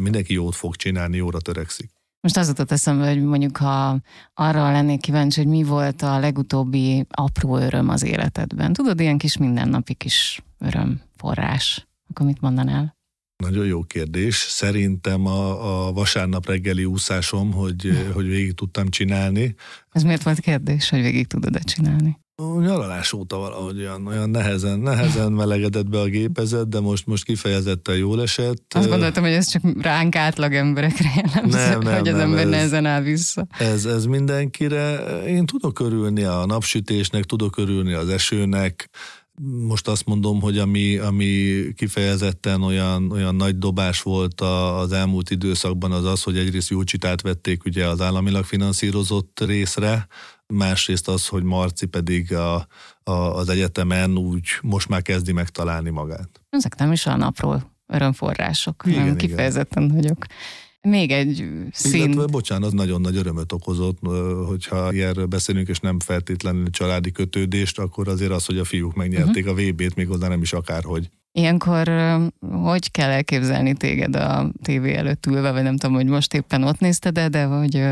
mindenki 0.00 0.32
jót 0.32 0.54
fog 0.54 0.76
csinálni, 0.76 1.16
jóra 1.16 1.40
törekszik. 1.40 1.97
Most 2.20 2.36
az 2.36 2.48
jutott 2.48 2.70
eszembe, 2.70 3.08
hogy 3.08 3.22
mondjuk 3.22 3.56
ha 3.56 3.98
arra 4.34 4.72
lennék 4.72 5.00
kíváncsi, 5.00 5.40
hogy 5.40 5.50
mi 5.50 5.62
volt 5.62 6.02
a 6.02 6.18
legutóbbi 6.18 7.06
apró 7.10 7.56
öröm 7.56 7.88
az 7.88 8.04
életedben. 8.04 8.72
Tudod, 8.72 9.00
ilyen 9.00 9.18
kis 9.18 9.36
mindennapi 9.36 9.94
kis 9.94 10.42
öröm 10.58 11.00
forrás. 11.16 11.88
Akkor 12.10 12.26
mit 12.26 12.40
mondanál? 12.40 12.96
Nagyon 13.42 13.66
jó 13.66 13.82
kérdés. 13.82 14.34
Szerintem 14.36 15.26
a, 15.26 15.86
a 15.86 15.92
vasárnap 15.92 16.46
reggeli 16.46 16.84
úszásom, 16.84 17.52
hogy, 17.52 18.10
hogy 18.12 18.26
végig 18.26 18.54
tudtam 18.54 18.88
csinálni. 18.88 19.54
Ez 19.90 20.02
miért 20.02 20.22
volt 20.22 20.40
kérdés, 20.40 20.88
hogy 20.88 21.00
végig 21.00 21.26
tudod-e 21.26 21.58
csinálni? 21.58 22.18
A 22.42 22.60
nyaralás 22.60 23.12
óta 23.12 23.36
valahogy 23.36 23.78
olyan, 23.78 24.06
olyan 24.06 24.30
nehezen, 24.30 24.78
nehezen 24.78 25.32
melegedett 25.32 25.88
be 25.88 26.00
a 26.00 26.04
gépezet, 26.04 26.68
de 26.68 26.80
most, 26.80 27.06
most 27.06 27.24
kifejezetten 27.24 27.96
jól 27.96 28.22
esett. 28.22 28.74
Azt 28.74 28.88
gondoltam, 28.88 29.22
hogy 29.22 29.32
ez 29.32 29.48
csak 29.48 29.62
ránk 29.80 30.16
átlag 30.16 30.54
emberekre 30.54 31.08
jellemző, 31.16 31.58
nem, 31.58 31.80
nem, 31.80 31.98
hogy 31.98 32.08
az 32.08 32.16
nem, 32.16 32.28
ember 32.28 32.44
ez, 32.44 32.50
nehezen 32.50 32.86
áll 32.86 33.02
vissza. 33.02 33.46
Ez, 33.58 33.84
ez 33.84 34.04
mindenkire. 34.04 34.96
Én 35.26 35.46
tudok 35.46 35.80
örülni 35.80 36.22
a 36.22 36.46
napsütésnek, 36.46 37.24
tudok 37.24 37.56
örülni 37.56 37.92
az 37.92 38.08
esőnek, 38.08 38.90
most 39.42 39.88
azt 39.88 40.06
mondom, 40.06 40.40
hogy 40.40 40.58
ami, 40.58 40.96
ami 40.96 41.62
kifejezetten 41.76 42.62
olyan, 42.62 43.10
olyan 43.10 43.34
nagy 43.34 43.58
dobás 43.58 44.02
volt 44.02 44.40
az 44.40 44.92
elmúlt 44.92 45.30
időszakban, 45.30 45.92
az 45.92 46.04
az, 46.04 46.22
hogy 46.22 46.38
egyrészt 46.38 46.70
Júcsitát 46.70 47.20
vették 47.20 47.64
ugye 47.64 47.86
az 47.86 48.00
államilag 48.00 48.44
finanszírozott 48.44 49.40
részre, 49.46 50.06
másrészt 50.54 51.08
az, 51.08 51.26
hogy 51.26 51.42
Marci 51.42 51.86
pedig 51.86 52.34
a, 52.34 52.54
a, 53.02 53.12
az 53.12 53.48
egyetemen 53.48 54.16
úgy 54.16 54.46
most 54.62 54.88
már 54.88 55.02
kezdi 55.02 55.32
megtalálni 55.32 55.90
magát. 55.90 56.28
Ezek 56.50 56.76
nem 56.76 56.92
is 56.92 57.06
a 57.06 57.16
napról 57.16 57.72
örömforrások, 57.86 58.82
igen, 58.86 59.06
nem 59.06 59.16
kifejezetten 59.16 59.82
igen. 59.82 59.94
nagyok. 59.94 60.26
Még 60.80 61.10
egy 61.10 61.48
szín... 61.72 61.94
Illetve, 61.94 62.26
bocsánat, 62.26 62.66
az 62.66 62.72
nagyon 62.72 63.00
nagy 63.00 63.16
örömöt 63.16 63.52
okozott, 63.52 63.98
hogyha 64.46 64.92
ilyenről 64.92 65.26
beszélünk, 65.26 65.68
és 65.68 65.78
nem 65.78 65.98
feltétlenül 66.00 66.70
családi 66.70 67.12
kötődést, 67.12 67.78
akkor 67.78 68.08
azért 68.08 68.30
az, 68.30 68.44
hogy 68.44 68.58
a 68.58 68.64
fiúk 68.64 68.94
megnyerték 68.94 69.46
uh-huh. 69.46 69.66
a 69.66 69.70
VB-t, 69.70 69.94
méghozzá 69.94 70.28
nem 70.28 70.42
is 70.42 70.52
akárhogy. 70.52 71.08
Ilyenkor 71.32 71.88
hogy 72.62 72.90
kell 72.90 73.10
elképzelni 73.10 73.74
téged 73.74 74.16
a 74.16 74.50
tévé 74.62 74.94
előtt 74.94 75.26
ülve, 75.26 75.52
vagy 75.52 75.62
nem 75.62 75.76
tudom, 75.76 75.94
hogy 75.94 76.06
most 76.06 76.34
éppen 76.34 76.62
ott 76.62 76.78
nézted 76.78 77.18
de 77.18 77.44
hogy 77.44 77.84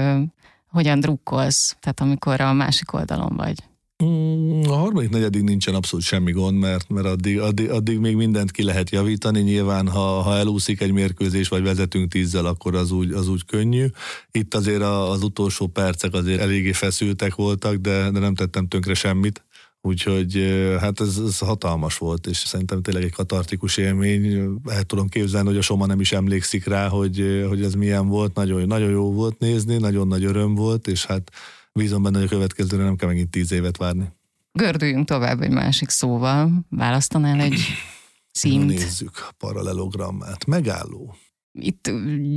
hogyan 0.77 1.01
drukkolsz, 1.01 1.77
tehát 1.81 2.01
amikor 2.01 2.41
a 2.41 2.53
másik 2.53 2.93
oldalon 2.93 3.37
vagy? 3.37 3.63
Mm, 4.05 4.63
a 4.69 4.75
harmadik 4.75 5.11
negyedik 5.11 5.43
nincsen 5.43 5.75
abszolút 5.75 6.05
semmi 6.05 6.33
gond, 6.33 6.59
mert, 6.59 6.89
mert 6.89 7.07
addig, 7.07 7.41
addig, 7.41 7.71
addig 7.71 7.99
még 7.99 8.17
mindent 8.17 8.51
ki 8.51 8.63
lehet 8.63 8.91
javítani. 8.91 9.41
Nyilván, 9.41 9.89
ha, 9.89 10.21
ha 10.21 10.37
elúszik 10.37 10.81
egy 10.81 10.93
mérkőzés, 10.93 11.49
vagy 11.49 11.63
vezetünk 11.63 12.11
tízzel, 12.11 12.47
akkor 12.47 12.75
az 12.75 12.91
úgy, 12.91 13.13
az 13.13 13.29
úgy 13.29 13.45
könnyű. 13.45 13.87
Itt 14.31 14.55
azért 14.55 14.83
az 14.83 15.23
utolsó 15.23 15.67
percek 15.67 16.13
azért 16.13 16.41
eléggé 16.41 16.73
feszültek 16.73 17.35
voltak, 17.35 17.75
de, 17.75 18.11
de 18.11 18.19
nem 18.19 18.35
tettem 18.35 18.69
tönkre 18.69 18.95
semmit. 18.95 19.45
Úgyhogy 19.87 20.35
hát 20.81 21.01
ez, 21.01 21.19
ez 21.27 21.39
hatalmas 21.39 21.99
volt, 21.99 22.27
és 22.27 22.37
szerintem 22.37 22.83
tényleg 22.83 23.03
egy 23.03 23.13
katartikus 23.13 23.77
élmény. 23.77 24.49
El 24.65 24.83
tudom 24.83 25.09
képzelni, 25.09 25.49
hogy 25.49 25.57
a 25.57 25.63
Soma 25.63 25.87
nem 25.87 26.01
is 26.01 26.13
emlékszik 26.13 26.67
rá, 26.67 26.89
hogy, 26.89 27.45
hogy 27.49 27.63
ez 27.63 27.75
milyen 27.75 28.09
volt. 28.09 28.35
Nagyon, 28.35 28.67
nagyon 28.67 28.91
jó 28.91 29.13
volt 29.13 29.39
nézni, 29.39 29.77
nagyon 29.77 30.09
nagy 30.09 30.25
öröm 30.25 30.55
volt, 30.55 30.87
és 30.87 31.05
hát 31.05 31.31
bízom 31.73 32.03
benne, 32.03 32.17
hogy 32.17 32.27
a 32.27 32.31
következőre 32.31 32.85
nem 32.85 32.97
kell 32.97 33.09
megint 33.09 33.31
tíz 33.31 33.53
évet 33.53 33.77
várni. 33.77 34.05
Gördüljünk 34.53 35.07
tovább 35.07 35.41
egy 35.41 35.51
másik 35.51 35.89
szóval. 35.89 36.67
Választanál 36.71 37.41
egy 37.41 37.61
címt? 38.39 38.67
Nézzük 38.67 39.27
a 39.29 39.35
paralelogrammát. 39.39 40.47
Megálló. 40.47 41.17
Itt 41.53 41.91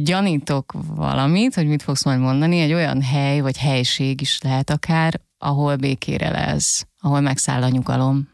gyanítok 0.03 0.73
valamit, 0.95 1.53
hogy 1.53 1.67
mit 1.67 1.81
fogsz 1.81 2.05
majd 2.05 2.19
mondani. 2.19 2.59
Egy 2.59 2.73
olyan 2.73 3.01
hely 3.01 3.39
vagy 3.39 3.57
helység 3.57 4.21
is 4.21 4.41
lehet 4.41 4.69
akár, 4.69 5.21
ahol 5.37 5.75
békére 5.75 6.29
lesz, 6.29 6.88
ahol 6.99 7.19
megszáll 7.19 7.63
a 7.63 7.69
nyugalom. 7.69 8.29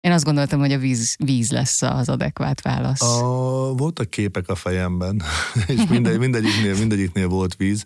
Én 0.00 0.12
azt 0.12 0.24
gondoltam, 0.24 0.60
hogy 0.60 0.72
a 0.72 0.78
víz, 0.78 1.16
víz 1.18 1.50
lesz 1.50 1.82
az 1.82 2.08
adekvát 2.08 2.60
válasz. 2.60 3.02
A, 3.02 3.74
voltak 3.76 4.10
képek 4.10 4.48
a 4.48 4.54
fejemben, 4.54 5.22
és 5.66 5.86
mindegy, 5.88 6.18
mindegyiknél, 6.18 6.78
mindegyiknél 6.78 7.28
volt 7.28 7.56
víz, 7.56 7.84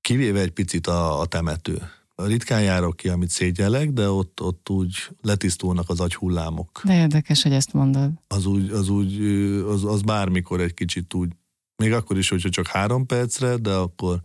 kivéve 0.00 0.40
egy 0.40 0.50
picit 0.50 0.86
a, 0.86 1.20
a 1.20 1.26
temető. 1.26 1.90
Ritkán 2.16 2.62
járok 2.62 2.96
ki, 2.96 3.08
amit 3.08 3.30
szégyelek, 3.30 3.90
de 3.90 4.10
ott, 4.10 4.40
ott 4.40 4.70
úgy 4.70 5.08
letisztulnak 5.20 5.88
az 5.88 6.00
agyhullámok. 6.00 6.80
De 6.84 6.94
érdekes, 6.94 7.42
hogy 7.42 7.52
ezt 7.52 7.72
mondod. 7.72 8.10
Az 8.28 8.46
úgy, 8.46 8.70
az, 8.70 8.88
úgy, 8.88 9.20
az, 9.68 9.84
az 9.84 10.02
bármikor 10.02 10.60
egy 10.60 10.74
kicsit 10.74 11.14
úgy, 11.14 11.30
még 11.76 11.92
akkor 11.92 12.18
is, 12.18 12.28
hogyha 12.28 12.48
csak 12.48 12.66
három 12.66 13.06
percre, 13.06 13.56
de 13.56 13.74
akkor 13.74 14.20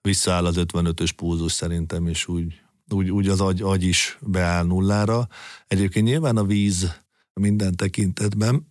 visszaáll 0.00 0.46
az 0.46 0.56
55-ös 0.58 1.10
púzus 1.16 1.52
szerintem, 1.52 2.06
és 2.06 2.28
úgy, 2.28 2.60
úgy, 2.92 3.10
úgy 3.10 3.28
az 3.28 3.40
agy, 3.40 3.62
agy 3.62 3.84
is 3.84 4.18
beáll 4.20 4.64
nullára. 4.64 5.28
Egyébként 5.66 6.06
nyilván 6.06 6.36
a 6.36 6.44
víz 6.44 7.00
minden 7.32 7.76
tekintetben, 7.76 8.66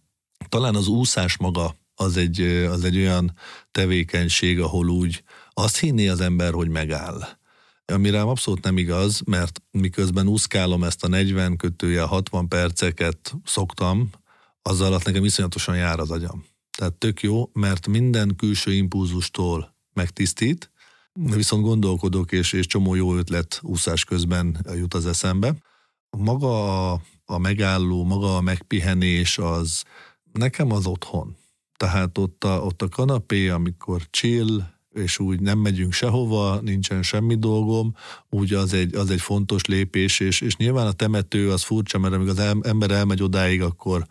talán 0.49 0.75
az 0.75 0.87
úszás 0.87 1.37
maga 1.37 1.75
az 1.95 2.17
egy, 2.17 2.41
az 2.41 2.83
egy 2.83 2.97
olyan 2.97 3.33
tevékenység, 3.71 4.59
ahol 4.59 4.89
úgy 4.89 5.23
azt 5.53 5.77
hinné 5.77 6.07
az 6.07 6.21
ember, 6.21 6.53
hogy 6.53 6.69
megáll. 6.69 7.27
Amire 7.85 8.21
abszolút 8.21 8.63
nem 8.63 8.77
igaz, 8.77 9.21
mert 9.25 9.61
miközben 9.71 10.27
úszkálom 10.27 10.83
ezt 10.83 11.03
a 11.03 11.07
40 11.07 11.57
kötője 11.57 12.01
60 12.01 12.47
perceket 12.47 13.35
szoktam, 13.45 14.09
azzal 14.61 14.87
alatt 14.87 15.05
nekem 15.05 15.25
iszonyatosan 15.25 15.75
jár 15.75 15.99
az 15.99 16.11
agyam. 16.11 16.45
Tehát 16.77 16.93
tök 16.93 17.21
jó, 17.21 17.49
mert 17.53 17.87
minden 17.87 18.35
külső 18.35 18.73
impulzustól 18.73 19.75
megtisztít, 19.93 20.71
viszont 21.23 21.63
gondolkodok, 21.63 22.31
és, 22.31 22.53
és 22.53 22.65
csomó 22.65 22.95
jó 22.95 23.15
ötlet 23.15 23.59
úszás 23.61 24.03
közben 24.03 24.65
jut 24.75 24.93
az 24.93 25.05
eszembe. 25.05 25.55
Maga 26.17 26.91
a, 26.91 27.01
a 27.25 27.37
megálló, 27.37 28.03
maga 28.03 28.35
a 28.35 28.41
megpihenés 28.41 29.37
az 29.37 29.83
nekem 30.33 30.71
az 30.71 30.85
otthon. 30.85 31.37
Tehát 31.77 32.17
ott 32.17 32.43
a, 32.43 32.61
ott 32.61 32.81
a 32.81 32.89
kanapé, 32.89 33.49
amikor 33.49 34.01
chill, 34.09 34.63
és 34.93 35.19
úgy 35.19 35.39
nem 35.39 35.59
megyünk 35.59 35.93
sehova, 35.93 36.59
nincsen 36.61 37.03
semmi 37.03 37.35
dolgom, 37.35 37.95
úgy 38.29 38.53
az 38.53 38.73
egy, 38.73 38.95
az 38.95 39.09
egy 39.09 39.21
fontos 39.21 39.65
lépés, 39.65 40.19
és, 40.19 40.41
és 40.41 40.55
nyilván 40.55 40.87
a 40.87 40.91
temető 40.91 41.51
az 41.51 41.63
furcsa, 41.63 41.97
mert 41.97 42.13
amíg 42.13 42.27
az 42.27 42.39
ember 42.61 42.91
elmegy 42.91 43.23
odáig, 43.23 43.61
akkor, 43.61 44.05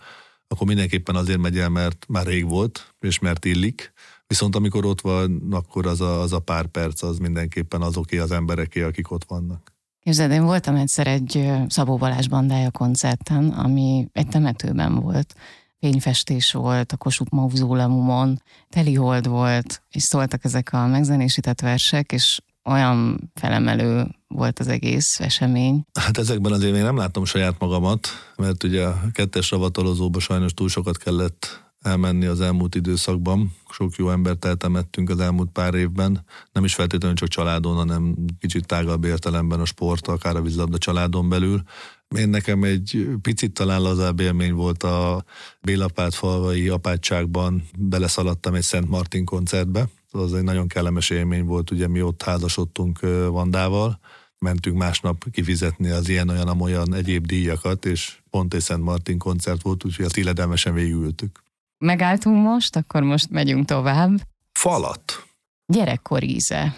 akkor 0.48 0.66
mindenképpen 0.66 1.16
azért 1.16 1.38
megy 1.38 1.58
el, 1.58 1.68
mert 1.68 2.06
már 2.08 2.26
rég 2.26 2.48
volt, 2.48 2.94
és 3.00 3.18
mert 3.18 3.44
illik, 3.44 3.92
Viszont 4.28 4.56
amikor 4.56 4.84
ott 4.84 5.00
van, 5.00 5.42
akkor 5.50 5.86
az 5.86 6.00
a, 6.00 6.20
az 6.20 6.32
a 6.32 6.38
pár 6.38 6.66
perc 6.66 7.02
az 7.02 7.18
mindenképpen 7.18 7.82
azoké 7.82 8.18
az 8.18 8.30
embereké, 8.30 8.82
akik 8.82 9.10
ott 9.10 9.24
vannak. 9.24 9.72
Képzeld, 10.00 10.30
én 10.30 10.44
voltam 10.44 10.74
egyszer 10.74 11.06
egy 11.06 11.50
Szabó 11.68 11.96
Balázs 11.96 12.28
bandája 12.28 12.70
koncerten, 12.70 13.48
ami 13.48 14.08
egy 14.12 14.28
temetőben 14.28 14.94
volt. 14.94 15.34
Fényfestés 15.80 16.52
volt 16.52 16.92
a 16.92 16.96
Kossuth 16.96 17.32
Mauzóleumon, 17.32 18.42
teli 18.68 18.94
hold 18.94 19.28
volt, 19.28 19.82
és 19.90 20.02
szóltak 20.02 20.44
ezek 20.44 20.72
a 20.72 20.86
megzenésített 20.86 21.60
versek, 21.60 22.12
és 22.12 22.40
olyan 22.64 23.30
felemelő 23.34 24.06
volt 24.28 24.58
az 24.58 24.68
egész 24.68 25.20
esemény. 25.20 25.84
Hát 26.00 26.18
ezekben 26.18 26.52
azért 26.52 26.76
én 26.76 26.82
nem 26.82 26.96
látom 26.96 27.24
saját 27.24 27.58
magamat, 27.58 28.08
mert 28.36 28.64
ugye 28.64 28.84
a 28.84 29.00
kettes 29.12 29.50
ravatalozóba 29.50 30.20
sajnos 30.20 30.54
túl 30.54 30.68
sokat 30.68 30.96
kellett 30.96 31.66
elmenni 31.82 32.26
az 32.26 32.40
elmúlt 32.40 32.74
időszakban. 32.74 33.56
Sok 33.70 33.94
jó 33.96 34.10
embert 34.10 34.44
eltemettünk 34.44 35.10
az 35.10 35.20
elmúlt 35.20 35.50
pár 35.50 35.74
évben, 35.74 36.24
nem 36.52 36.64
is 36.64 36.74
feltétlenül 36.74 37.16
csak 37.16 37.28
családon, 37.28 37.76
hanem 37.76 38.14
kicsit 38.40 38.66
tágabb 38.66 39.04
értelemben 39.04 39.60
a 39.60 39.64
sport, 39.64 40.06
akár 40.06 40.36
a 40.36 40.42
vízlabda 40.42 40.78
családon 40.78 41.28
belül. 41.28 41.62
Én 42.16 42.28
nekem 42.28 42.62
egy 42.62 43.08
picit 43.22 43.52
talán 43.52 43.82
lazább 43.82 44.20
élmény 44.20 44.52
volt 44.52 44.82
a 44.82 45.24
Bélapát 45.60 46.14
falvai 46.14 46.68
apátságban, 46.68 47.68
beleszaladtam 47.78 48.54
egy 48.54 48.62
Szent 48.62 48.88
Martin 48.88 49.24
koncertbe, 49.24 49.88
az 50.10 50.34
egy 50.34 50.42
nagyon 50.42 50.68
kellemes 50.68 51.10
élmény 51.10 51.44
volt, 51.44 51.70
ugye 51.70 51.88
mi 51.88 52.02
ott 52.02 52.22
házasodtunk 52.22 53.00
Vandával, 53.28 54.00
mentünk 54.38 54.76
másnap 54.76 55.24
kifizetni 55.30 55.88
az 55.88 56.08
ilyen-olyan-amolyan 56.08 56.94
egyéb 56.94 57.26
díjakat, 57.26 57.84
és 57.84 58.18
pont 58.30 58.54
egy 58.54 58.60
Szent 58.60 58.82
Martin 58.82 59.18
koncert 59.18 59.62
volt, 59.62 59.84
úgyhogy 59.84 60.04
azt 60.04 60.16
illedelmesen 60.16 60.74
végültük. 60.74 61.42
Megálltunk 61.78 62.42
most, 62.42 62.76
akkor 62.76 63.02
most 63.02 63.30
megyünk 63.30 63.66
tovább. 63.66 64.26
Falat. 64.52 65.26
Gyerekkor 65.66 66.22
íze. 66.22 66.74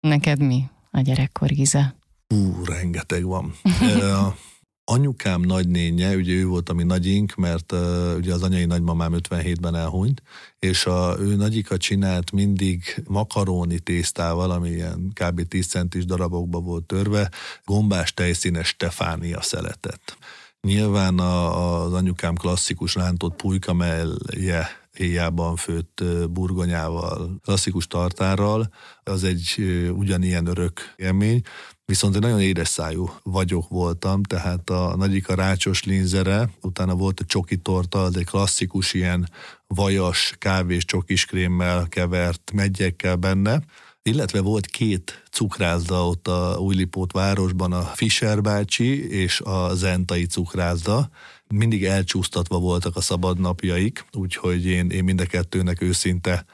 Neked 0.00 0.42
mi 0.42 0.64
a 0.90 1.00
gyerekkor 1.00 1.52
íze? 1.52 1.94
Ú, 2.28 2.64
rengeteg 2.64 3.24
van. 3.24 3.52
anyukám 4.84 5.40
nagynénye, 5.40 6.16
ugye 6.16 6.32
ő 6.32 6.46
volt 6.46 6.68
a 6.68 6.72
mi 6.72 6.82
nagyink, 6.82 7.34
mert 7.34 7.72
uh, 7.72 8.14
ugye 8.16 8.34
az 8.34 8.42
anyai 8.42 8.64
nagymamám 8.64 9.12
57-ben 9.16 9.74
elhunyt, 9.74 10.22
és 10.58 10.86
a, 10.86 11.16
ő 11.18 11.36
nagyika 11.36 11.76
csinált 11.76 12.32
mindig 12.32 13.02
makaróni 13.08 13.78
tésztával, 13.78 14.50
ami 14.50 14.70
ilyen 14.70 15.12
kb. 15.14 15.48
10 15.48 15.66
centis 15.66 16.04
darabokba 16.04 16.60
volt 16.60 16.84
törve, 16.84 17.30
gombás 17.64 18.14
tejszínes 18.14 18.68
Stefánia 18.68 19.42
szeletet. 19.42 20.18
Nyilván 20.60 21.18
a, 21.18 21.82
az 21.82 21.92
anyukám 21.92 22.34
klasszikus 22.34 22.94
rántott 22.94 23.36
pulyka 23.36 23.72
mellje 23.72 24.68
éjjában 24.96 25.56
főtt 25.56 26.02
burgonyával, 26.30 27.40
klasszikus 27.44 27.86
tartárral, 27.86 28.72
az 29.02 29.24
egy 29.24 29.54
ugyanilyen 29.96 30.46
örök 30.46 30.94
élmény. 30.96 31.40
Viszont 31.90 32.14
egy 32.14 32.20
nagyon 32.20 32.40
édes 32.40 32.68
szájú 32.68 33.10
vagyok 33.22 33.68
voltam, 33.68 34.22
tehát 34.22 34.70
a 34.70 34.96
nagyika 34.96 35.34
rácsos 35.34 35.84
linzere, 35.84 36.50
utána 36.62 36.94
volt 36.94 37.20
a 37.20 37.24
csoki 37.24 37.56
torta, 37.56 38.08
egy 38.14 38.24
klasszikus 38.24 38.94
ilyen 38.94 39.30
vajas 39.66 40.34
kávés 40.38 40.84
csokiskrémmel 40.84 41.86
kevert 41.88 42.50
meggyekkel 42.54 43.16
benne, 43.16 43.62
illetve 44.02 44.40
volt 44.40 44.66
két 44.66 45.22
cukrászda 45.30 46.06
ott 46.06 46.28
a 46.28 46.56
Újlipót 46.58 47.12
városban, 47.12 47.72
a 47.72 47.82
Fischer 47.82 48.40
bácsi 48.40 49.10
és 49.10 49.40
a 49.40 49.74
Zentai 49.74 50.26
cukrászda. 50.26 51.10
Mindig 51.48 51.84
elcsúsztatva 51.84 52.58
voltak 52.58 52.96
a 52.96 53.00
szabadnapjaik, 53.00 54.04
úgyhogy 54.12 54.66
én, 54.66 54.90
én 54.90 55.04
mind 55.04 55.20
a 55.20 55.26
kettőnek 55.26 55.82
őszinte 55.82 56.44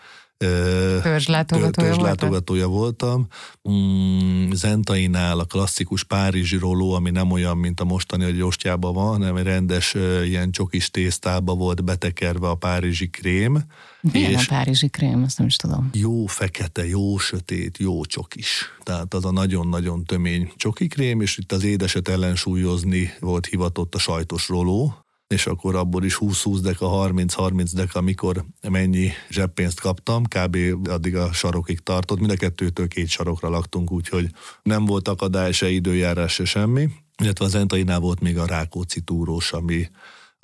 törzslátogatója, 1.02 1.90
törzslátogatója 1.90 2.66
voltam. 2.66 3.26
Mm, 3.70 4.50
Zentainál 4.50 5.38
a 5.38 5.44
klasszikus 5.44 6.04
párizsi 6.04 6.56
roló, 6.56 6.92
ami 6.92 7.10
nem 7.10 7.30
olyan, 7.30 7.56
mint 7.56 7.80
a 7.80 7.84
mostani, 7.84 8.24
hogy 8.24 8.40
ostjában 8.40 8.94
van, 8.94 9.06
hanem 9.06 9.36
egy 9.36 9.44
rendes 9.44 9.94
ilyen 10.24 10.50
csokis 10.50 10.90
tésztába 10.90 11.54
volt 11.54 11.84
betekerve 11.84 12.48
a 12.48 12.54
párizsi 12.54 13.08
krém. 13.08 13.64
Milyen 14.00 14.30
és 14.30 14.48
a 14.48 14.54
párizsi 14.54 14.88
krém, 14.88 15.22
azt 15.22 15.38
nem 15.38 15.46
is 15.46 15.56
tudom. 15.56 15.90
Jó 15.92 16.26
fekete, 16.26 16.88
jó 16.88 17.18
sötét, 17.18 17.78
jó 17.78 18.04
csokis. 18.04 18.64
Tehát 18.82 19.14
az 19.14 19.24
a 19.24 19.30
nagyon-nagyon 19.30 20.04
tömény 20.04 20.52
csoki 20.56 20.86
krém, 20.86 21.20
és 21.20 21.38
itt 21.38 21.52
az 21.52 21.64
édeset 21.64 22.08
ellensúlyozni 22.08 23.12
volt 23.20 23.46
hivatott 23.46 23.94
a 23.94 23.98
sajtos 23.98 24.48
roló, 24.48 25.05
és 25.28 25.46
akkor 25.46 25.74
abból 25.74 26.04
is 26.04 26.18
20-20 26.20 26.58
deka, 26.62 27.10
30-30 27.10 27.70
deka, 27.72 27.98
amikor 27.98 28.44
mennyi 28.68 29.10
zseppénzt 29.30 29.80
kaptam, 29.80 30.24
kb. 30.24 30.56
addig 30.88 31.16
a 31.16 31.32
sarokig 31.32 31.80
tartott, 31.80 32.18
mind 32.18 32.30
a 32.30 32.36
kettőtől 32.36 32.88
két 32.88 33.08
sarokra 33.08 33.48
laktunk, 33.48 33.92
úgyhogy 33.92 34.30
nem 34.62 34.84
volt 34.84 35.08
akadály, 35.08 35.52
se 35.52 35.68
időjárás, 35.68 36.32
se 36.32 36.44
semmi. 36.44 36.88
Illetve 37.22 37.44
az 37.44 37.54
Entainál 37.54 38.00
volt 38.00 38.20
még 38.20 38.38
a 38.38 38.46
Rákóczi 38.46 39.00
túrós, 39.00 39.52
ami 39.52 39.88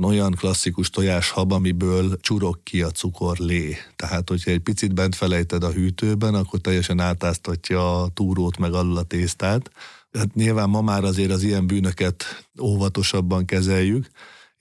olyan 0.02 0.32
klasszikus 0.32 0.90
tojáshab, 0.90 1.52
amiből 1.52 2.20
csurok 2.20 2.64
ki 2.64 2.82
a 2.82 2.90
cukor 2.90 3.38
lé. 3.38 3.76
Tehát, 3.96 4.28
hogyha 4.28 4.50
egy 4.50 4.60
picit 4.60 4.94
bent 4.94 5.14
felejted 5.14 5.64
a 5.64 5.72
hűtőben, 5.72 6.34
akkor 6.34 6.60
teljesen 6.60 7.00
átáztatja 7.00 8.02
a 8.02 8.08
túrót 8.08 8.58
meg 8.58 8.72
alul 8.72 8.96
a 8.96 9.02
tésztát. 9.02 9.70
Hát 10.12 10.34
nyilván 10.34 10.68
ma 10.68 10.80
már 10.80 11.04
azért 11.04 11.30
az 11.30 11.42
ilyen 11.42 11.66
bűnöket 11.66 12.24
óvatosabban 12.60 13.44
kezeljük, 13.44 14.10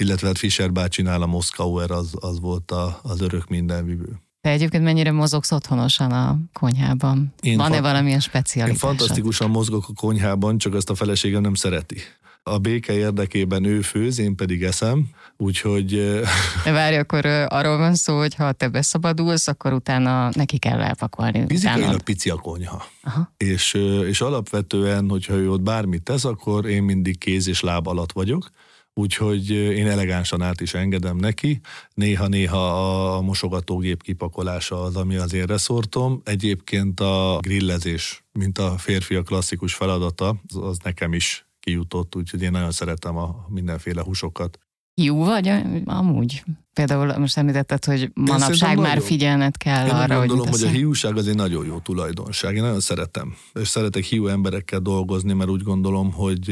illetve 0.01 0.27
hát 0.27 0.37
Fischer 0.37 0.71
bácsinál 0.71 1.21
a 1.21 1.25
Moszkauer 1.25 1.91
az, 1.91 2.13
az 2.19 2.39
volt 2.39 2.71
a, 2.71 2.99
az 3.03 3.21
örök 3.21 3.47
mindenvivő. 3.47 4.21
Te 4.41 4.49
egyébként 4.49 4.83
mennyire 4.83 5.11
mozogsz 5.11 5.51
otthonosan 5.51 6.11
a 6.11 6.37
konyhában? 6.53 7.33
Én 7.41 7.57
Van-e 7.57 7.75
fa- 7.75 7.83
valamilyen 7.83 8.19
specialitás? 8.19 8.81
Én 8.81 8.89
fantasztikusan 8.89 9.49
mozgok 9.49 9.85
a 9.87 9.93
konyhában, 9.93 10.57
csak 10.57 10.75
ezt 10.75 10.89
a 10.89 10.95
feleségem 10.95 11.41
nem 11.41 11.53
szereti. 11.53 11.97
A 12.43 12.57
béke 12.57 12.93
érdekében 12.93 13.63
ő 13.63 13.81
főz, 13.81 14.19
én 14.19 14.35
pedig 14.35 14.63
eszem, 14.63 15.09
úgyhogy... 15.37 15.89
De 16.63 16.71
várj, 16.71 16.95
akkor 16.95 17.25
arról 17.25 17.77
van 17.77 17.95
szó, 17.95 18.17
hogy 18.17 18.35
ha 18.35 18.51
te 18.51 18.69
beszabadulsz, 18.69 19.47
akkor 19.47 19.73
utána 19.73 20.29
neki 20.33 20.57
kell 20.57 20.81
elpakolni. 20.81 21.45
Fizikailag 21.47 22.01
pici 22.01 22.29
a 22.29 22.35
konyha. 22.35 22.85
Aha. 23.03 23.33
És, 23.37 23.73
és 24.07 24.21
alapvetően, 24.21 25.09
hogyha 25.09 25.33
ő 25.33 25.51
ott 25.51 25.61
bármit 25.61 26.03
tesz, 26.03 26.25
akkor 26.25 26.65
én 26.65 26.83
mindig 26.83 27.17
kéz 27.17 27.47
és 27.47 27.61
láb 27.61 27.87
alatt 27.87 28.11
vagyok, 28.11 28.51
úgyhogy 28.93 29.49
én 29.51 29.87
elegánsan 29.87 30.41
át 30.41 30.61
is 30.61 30.73
engedem 30.73 31.17
neki. 31.17 31.59
Néha-néha 31.93 33.15
a 33.15 33.21
mosogatógép 33.21 34.03
kipakolása 34.03 34.81
az, 34.83 34.95
ami 34.95 35.15
az 35.15 35.33
én 35.33 35.45
reszortom. 35.45 36.21
Egyébként 36.25 36.99
a 36.99 37.37
grillezés, 37.41 38.23
mint 38.31 38.57
a 38.57 38.77
férfi 38.77 39.15
a 39.15 39.23
klasszikus 39.23 39.73
feladata, 39.73 40.41
az 40.61 40.77
nekem 40.83 41.13
is 41.13 41.45
kijutott, 41.59 42.15
úgyhogy 42.15 42.41
én 42.41 42.51
nagyon 42.51 42.71
szeretem 42.71 43.17
a 43.17 43.45
mindenféle 43.49 44.01
húsokat. 44.01 44.59
Jó 44.95 45.23
vagy 45.23 45.51
amúgy? 45.85 46.43
Például 46.73 47.17
most 47.17 47.37
említetted, 47.37 47.85
hogy 47.85 48.11
manapság 48.13 48.77
már 48.77 48.87
nagyon, 48.87 49.03
figyelned 49.03 49.57
kell 49.57 49.85
én 49.85 49.93
arra, 49.93 50.17
hogy 50.17 50.27
gondolom, 50.27 50.51
hogy 50.51 50.63
a 50.63 50.69
hiúság 50.69 51.17
az 51.17 51.27
egy 51.27 51.35
nagyon 51.35 51.65
jó 51.65 51.79
tulajdonság. 51.79 52.55
Én 52.55 52.61
nagyon 52.61 52.79
szeretem. 52.79 53.35
És 53.53 53.67
szeretek 53.67 54.03
hiú 54.03 54.27
emberekkel 54.27 54.79
dolgozni, 54.79 55.33
mert 55.33 55.49
úgy 55.49 55.63
gondolom, 55.63 56.11
hogy 56.11 56.49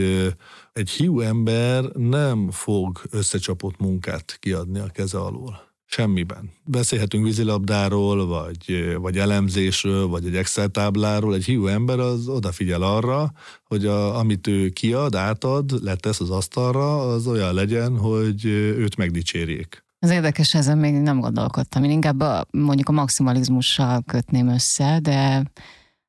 egy 0.74 0.90
hiú 0.90 1.20
ember 1.20 1.84
nem 1.84 2.52
fog 2.52 3.02
összecsapott 3.10 3.80
munkát 3.80 4.38
kiadni 4.40 4.80
a 4.80 4.88
keze 4.88 5.18
alól. 5.18 5.69
Semmiben. 5.92 6.52
Beszélhetünk 6.66 7.24
vízilabdáról, 7.24 8.28
vagy, 8.28 8.96
vagy 8.98 9.18
elemzésről, 9.18 10.08
vagy 10.08 10.26
egy 10.26 10.36
Excel 10.36 10.68
tábláról. 10.68 11.36
Egy 11.36 11.46
hiú 11.46 11.68
ember 11.68 12.00
az 12.00 12.28
odafigyel 12.28 12.82
arra, 12.82 13.32
hogy 13.64 13.86
a, 13.86 14.18
amit 14.18 14.48
ő 14.48 14.70
kiad, 14.70 15.16
átad, 15.16 15.84
letesz 15.84 16.20
az 16.20 16.30
asztalra, 16.30 17.00
az 17.00 17.28
olyan 17.28 17.54
legyen, 17.54 17.98
hogy 17.98 18.46
őt 18.46 18.96
megdicsérjék. 18.96 19.84
Az 20.00 20.10
érdekes, 20.10 20.54
ezen 20.54 20.78
még 20.78 20.94
nem 20.94 21.20
gondolkodtam. 21.20 21.84
Én 21.84 21.92
inkább 21.92 22.20
a, 22.20 22.46
mondjuk 22.52 22.90
a 22.90 22.92
maximalizmussal 22.92 24.04
kötném 24.08 24.48
össze, 24.48 25.00
de, 25.02 25.52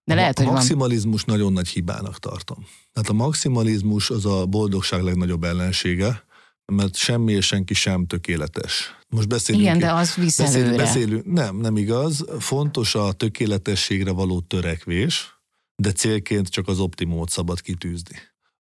de 0.04 0.14
lehet, 0.14 0.38
a, 0.38 0.42
hogy 0.42 0.50
A 0.50 0.54
maximalizmus 0.54 1.22
van... 1.22 1.36
nagyon 1.36 1.52
nagy 1.52 1.68
hibának 1.68 2.18
tartom. 2.18 2.66
Tehát 2.92 3.08
a 3.08 3.12
maximalizmus 3.12 4.10
az 4.10 4.26
a 4.26 4.46
boldogság 4.46 5.02
legnagyobb 5.02 5.44
ellensége, 5.44 6.28
mert 6.70 6.96
semmi 6.96 7.32
és 7.32 7.46
senki 7.46 7.74
sem 7.74 8.06
tökéletes. 8.06 8.98
Most 9.08 9.28
beszélünk. 9.28 9.64
Igen, 9.64 9.78
de 9.78 9.92
az 9.92 10.14
visz 10.14 10.38
beszélünk, 10.38 10.76
beszélünk, 10.76 11.24
Nem, 11.24 11.56
nem 11.56 11.76
igaz. 11.76 12.24
Fontos 12.38 12.94
a 12.94 13.12
tökéletességre 13.12 14.10
való 14.10 14.40
törekvés, 14.40 15.40
de 15.76 15.92
célként 15.92 16.48
csak 16.48 16.68
az 16.68 16.78
optimumot 16.78 17.30
szabad 17.30 17.60
kitűzni. 17.60 18.16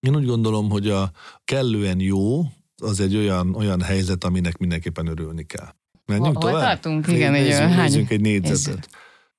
Én 0.01 0.17
úgy 0.17 0.27
gondolom, 0.27 0.71
hogy 0.71 0.89
a 0.89 1.11
kellően 1.45 2.01
jó 2.01 2.43
az 2.83 3.01
egy 3.01 3.17
olyan, 3.17 3.55
olyan 3.55 3.83
helyzet, 3.83 4.25
aminek 4.25 4.57
mindenképpen 4.57 5.07
örülni 5.07 5.45
kell. 5.47 5.75
Menjünk 6.07 6.37
Hol 6.43 6.51
tovább? 6.51 6.65
tartunk? 6.65 7.07
Igen, 7.07 7.33
nézzünk, 7.33 7.71
egy, 7.71 7.77
nézzünk 7.77 8.11
egy 8.11 8.21
négyzetet. 8.21 8.89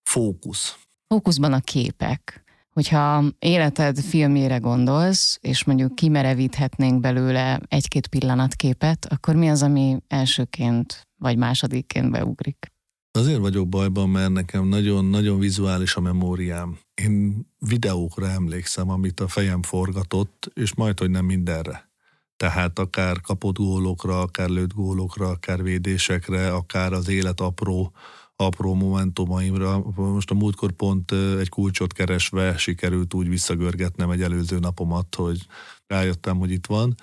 Fókusz. 0.01 0.75
Fókuszban 1.07 1.53
a 1.53 1.59
képek. 1.59 2.42
Hogyha 2.73 3.23
életed 3.39 3.99
filmjére 3.99 4.57
gondolsz, 4.57 5.37
és 5.41 5.63
mondjuk 5.63 5.95
kimerevíthetnénk 5.95 6.99
belőle 6.99 7.61
egy-két 7.67 8.07
pillanatképet, 8.07 9.05
akkor 9.05 9.35
mi 9.35 9.49
az, 9.49 9.63
ami 9.63 9.97
elsőként 10.07 11.07
vagy 11.17 11.37
másodikként 11.37 12.11
beugrik? 12.11 12.71
Azért 13.11 13.39
vagyok 13.39 13.69
bajban, 13.69 14.09
mert 14.09 14.31
nekem 14.31 14.67
nagyon-nagyon 14.67 15.39
vizuális 15.39 15.95
a 15.95 16.01
memóriám. 16.01 16.77
Én 16.93 17.45
videókra 17.59 18.29
emlékszem, 18.29 18.89
amit 18.89 19.19
a 19.19 19.27
fejem 19.27 19.61
forgatott, 19.61 20.51
és 20.53 20.73
majd, 20.73 20.99
hogy 20.99 21.09
nem 21.09 21.25
mindenre. 21.25 21.91
Tehát 22.37 22.79
akár 22.79 23.21
kapott 23.21 23.57
gólokra, 23.57 24.19
akár 24.19 24.49
lőtt 24.49 24.73
gólokra, 24.73 25.27
akár 25.27 25.63
védésekre, 25.63 26.53
akár 26.53 26.93
az 26.93 27.09
élet 27.09 27.39
apró 27.39 27.91
apró 28.35 28.73
momentumaimra. 28.73 29.83
Most 29.95 30.31
a 30.31 30.33
múltkor 30.33 30.71
pont 30.71 31.11
egy 31.39 31.49
kulcsot 31.49 31.93
keresve 31.93 32.57
sikerült 32.57 33.13
úgy 33.13 33.29
visszagörgetnem 33.29 34.09
egy 34.09 34.21
előző 34.21 34.59
napomat, 34.59 35.15
hogy 35.15 35.45
rájöttem, 35.87 36.37
hogy 36.37 36.51
itt 36.51 36.65
van. 36.65 36.95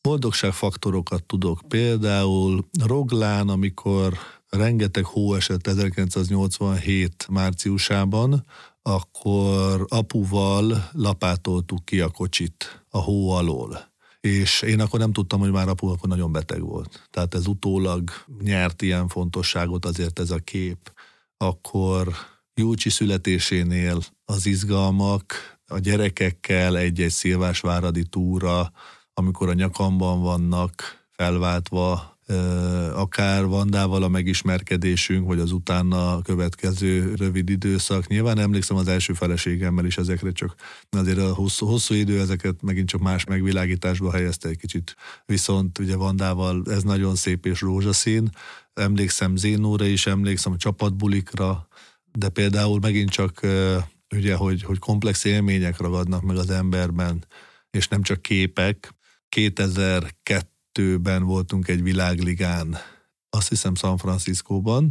Boldogságfaktorokat 0.00 1.24
tudok. 1.24 1.60
Például 1.68 2.68
Roglán, 2.84 3.48
amikor 3.48 4.18
rengeteg 4.48 5.04
hó 5.04 5.34
esett 5.34 5.66
1987 5.66 7.26
márciusában, 7.30 8.44
akkor 8.82 9.86
apuval 9.88 10.88
lapátoltuk 10.92 11.84
ki 11.84 12.00
a 12.00 12.08
kocsit 12.08 12.84
a 12.88 12.98
hó 12.98 13.30
alól 13.30 13.87
és 14.20 14.62
én 14.62 14.80
akkor 14.80 14.98
nem 14.98 15.12
tudtam, 15.12 15.40
hogy 15.40 15.50
már 15.50 15.68
apu 15.68 15.86
akkor 15.86 16.08
nagyon 16.08 16.32
beteg 16.32 16.60
volt. 16.60 17.08
Tehát 17.10 17.34
ez 17.34 17.46
utólag 17.46 18.10
nyert 18.40 18.82
ilyen 18.82 19.08
fontosságot 19.08 19.84
azért 19.84 20.18
ez 20.18 20.30
a 20.30 20.38
kép. 20.38 20.92
Akkor 21.36 22.08
Júcsi 22.54 22.90
születésénél 22.90 24.00
az 24.24 24.46
izgalmak, 24.46 25.34
a 25.66 25.78
gyerekekkel 25.78 26.76
egy-egy 26.76 27.10
szilvásváradi 27.10 28.04
túra, 28.04 28.72
amikor 29.14 29.48
a 29.48 29.52
nyakamban 29.52 30.20
vannak 30.20 31.06
felváltva 31.10 32.17
akár 32.94 33.46
Vandával 33.46 34.02
a 34.02 34.08
megismerkedésünk, 34.08 35.26
vagy 35.26 35.38
az 35.38 35.52
utána 35.52 36.22
következő 36.22 37.14
rövid 37.14 37.50
időszak. 37.50 38.06
Nyilván 38.06 38.38
emlékszem 38.38 38.76
az 38.76 38.88
első 38.88 39.12
feleségemmel 39.12 39.84
is 39.84 39.98
ezekre, 39.98 40.32
csak 40.32 40.54
azért 40.90 41.18
a 41.18 41.34
hosszú, 41.34 41.66
hosszú 41.66 41.94
idő 41.94 42.20
ezeket 42.20 42.62
megint 42.62 42.88
csak 42.88 43.00
más 43.00 43.24
megvilágításba 43.24 44.12
helyezte 44.12 44.48
egy 44.48 44.56
kicsit. 44.56 44.94
Viszont 45.26 45.78
ugye 45.78 45.96
Vandával 45.96 46.62
ez 46.70 46.82
nagyon 46.82 47.14
szép 47.14 47.46
és 47.46 47.60
rózsaszín. 47.60 48.30
Emlékszem 48.74 49.36
Zénóra 49.36 49.84
is, 49.84 50.06
emlékszem 50.06 50.52
a 50.52 50.56
csapatbulikra, 50.56 51.68
de 52.12 52.28
például 52.28 52.78
megint 52.80 53.10
csak 53.10 53.40
ugye, 54.14 54.34
hogy, 54.34 54.62
hogy 54.62 54.78
komplex 54.78 55.24
élmények 55.24 55.78
ragadnak 55.78 56.22
meg 56.22 56.36
az 56.36 56.50
emberben, 56.50 57.24
és 57.70 57.88
nem 57.88 58.02
csak 58.02 58.22
képek. 58.22 58.94
2002 59.28 60.57
2002-ben 60.78 61.22
voltunk 61.22 61.68
egy 61.68 61.82
világligán, 61.82 62.76
azt 63.30 63.48
hiszem 63.48 63.74
San 63.74 63.96
Franciscóban, 63.96 64.90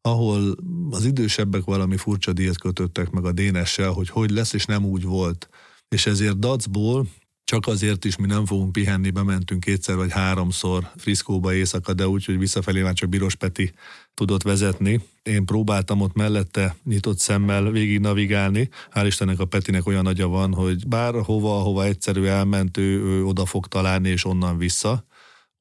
ahol 0.00 0.56
az 0.90 1.04
idősebbek 1.04 1.64
valami 1.64 1.96
furcsa 1.96 2.32
díjat 2.32 2.58
kötöttek 2.58 3.10
meg 3.10 3.24
a 3.24 3.32
Dénessel, 3.32 3.90
hogy 3.90 4.08
hogy 4.08 4.30
lesz, 4.30 4.52
és 4.52 4.64
nem 4.64 4.84
úgy 4.84 5.02
volt. 5.02 5.48
És 5.88 6.06
ezért 6.06 6.38
dacból 6.38 7.06
csak 7.44 7.66
azért 7.66 8.04
is 8.04 8.16
mi 8.16 8.26
nem 8.26 8.46
fogunk 8.46 8.72
pihenni, 8.72 9.10
bementünk 9.10 9.60
kétszer 9.60 9.96
vagy 9.96 10.12
háromszor 10.12 10.90
Friszkóba 10.96 11.54
éjszaka, 11.54 11.94
de 11.94 12.08
úgy, 12.08 12.24
hogy 12.24 12.38
visszafelé 12.38 12.82
már 12.82 12.92
csak 12.92 13.08
Biros 13.08 13.34
Peti 13.34 13.72
tudott 14.14 14.42
vezetni. 14.42 15.00
Én 15.22 15.44
próbáltam 15.44 16.00
ott 16.00 16.14
mellette 16.14 16.76
nyitott 16.84 17.18
szemmel 17.18 17.70
végig 17.70 18.00
navigálni. 18.00 18.68
Hál' 18.94 19.04
Istennek 19.06 19.38
a 19.38 19.44
Petinek 19.44 19.86
olyan 19.86 20.02
nagya 20.02 20.28
van, 20.28 20.54
hogy 20.54 20.88
bár 20.88 21.14
hova, 21.14 21.58
hova 21.58 21.84
egyszerű 21.84 22.24
elment, 22.24 22.76
ő, 22.76 23.02
ő 23.02 23.24
oda 23.24 23.46
fog 23.46 23.66
találni, 23.66 24.08
és 24.08 24.24
onnan 24.24 24.58
vissza 24.58 25.04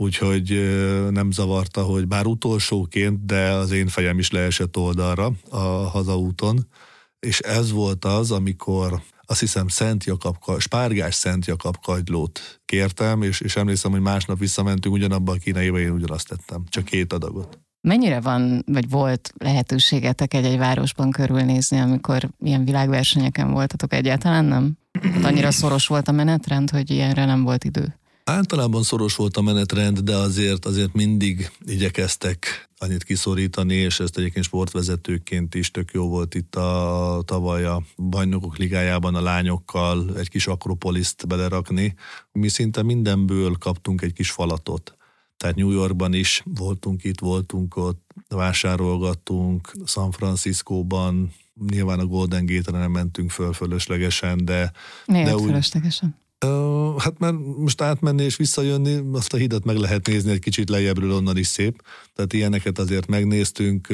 úgyhogy 0.02 0.50
nem 1.10 1.32
zavarta, 1.32 1.82
hogy 1.82 2.08
bár 2.08 2.26
utolsóként, 2.26 3.26
de 3.26 3.50
az 3.50 3.72
én 3.72 3.88
fejem 3.88 4.20
is 4.20 4.32
leesett 4.32 4.78
oldalra 4.78 5.32
a 5.50 5.58
hazaúton, 5.68 6.68
és 7.20 7.40
ez 7.40 7.72
volt 7.72 8.06
az, 8.06 8.32
amikor 8.32 9.02
azt 9.26 9.40
hiszem 9.40 9.68
Szent 9.68 10.04
Jakab, 10.04 10.36
Spárgás 10.58 11.16
Szent 11.16 11.46
Jakab 11.46 11.78
kagylót 11.82 12.62
kértem, 12.66 13.22
és, 13.22 13.40
és 13.40 13.56
emlékszem, 13.56 13.92
hogy 13.92 14.02
másnap 14.02 14.40
visszamentünk 14.40 14.96
ugyanabban 14.96 15.36
a 15.36 15.40
kínaiba, 15.40 15.80
én 15.80 15.92
ugyanazt 15.92 16.28
tettem, 16.28 16.64
csak 16.70 16.84
két 16.84 17.14
adagot. 17.14 17.60
Mennyire 17.82 18.20
van, 18.20 18.64
vagy 18.66 18.90
volt 18.90 19.34
lehetőségetek 19.38 20.34
egy-egy 20.34 20.58
városban 20.58 21.12
körülnézni, 21.12 21.80
amikor 21.80 22.30
ilyen 22.40 22.66
világversenyeken 22.66 23.52
voltatok 23.52 23.94
egyáltalán, 23.94 24.46
nem? 24.46 24.78
Hát 25.14 25.26
annyira 25.26 25.52
szoros 25.52 25.88
volt 25.88 26.08
a 26.08 26.12
menetrend, 26.12 26.70
hogy 26.70 26.90
ilyenre 26.90 27.26
nem 27.26 27.44
volt 27.44 27.64
idő. 27.64 28.00
Általában 28.30 28.84
szoros 28.84 29.15
volt 29.15 29.38
a 29.38 29.42
menetrend, 29.42 30.00
de 30.00 30.15
azért, 30.15 30.65
azért 30.65 30.94
mindig 30.94 31.52
igyekeztek 31.65 32.70
annyit 32.78 33.04
kiszorítani, 33.04 33.74
és 33.74 34.00
ezt 34.00 34.18
egyébként 34.18 34.46
sportvezetőként 34.46 35.56
is 35.56 35.72
tök 35.72 35.92
jó 35.94 36.08
volt 36.08 36.36
itt 36.36 36.56
a 36.56 37.22
tavaly 37.26 37.65
a 37.65 37.82
bajnokok 37.98 38.58
ligájában 38.58 39.15
a 39.15 39.22
lányokkal 39.22 40.18
egy 40.18 40.30
kis 40.30 40.48
akropoliszt 40.48 41.28
belerakni. 41.28 41.96
Mi 42.32 42.48
szinte 42.48 42.84
mindenből 42.84 43.56
kaptunk 43.60 44.02
egy 44.02 44.13
kis 44.13 44.32
falatot. 44.32 44.96
Tehát 45.38 45.56
New 45.56 45.72
Yorkban 45.72 46.13
is 46.13 46.44
voltunk 46.46 47.04
itt, 47.04 47.20
voltunk 47.20 47.76
ott, 47.76 48.13
vásárolgattunk, 48.28 49.74
San 49.86 50.12
Franciscóban, 50.12 51.34
nyilván 51.70 52.00
a 52.00 52.06
Golden 52.06 52.46
Gate-re 52.46 52.78
nem 52.78 52.92
mentünk 52.92 53.32
föl 53.32 53.54
fölöslegesen, 53.54 54.46
de... 54.46 54.72
Miért 55.06 55.26
de 55.26 55.36
úgy, 55.36 55.44
fölöslegesen? 55.44 56.15
Hát 56.97 57.19
mert 57.19 57.36
most 57.58 57.82
átmenni 57.82 58.23
és 58.23 58.36
visszajönni, 58.36 59.02
azt 59.13 59.34
a 59.34 59.38
hidat 59.38 59.63
meg 59.63 59.75
lehet 59.75 60.08
nézni 60.08 60.32
egy 60.32 60.39
kicsit 60.39 60.69
lejjebbről, 60.69 61.12
onnan 61.12 61.38
is 61.38 61.47
szép. 61.47 61.84
Tehát 62.13 62.34
ilyeneket 62.34 62.80
azért 62.80 63.08
megnéztünk. 63.08 63.88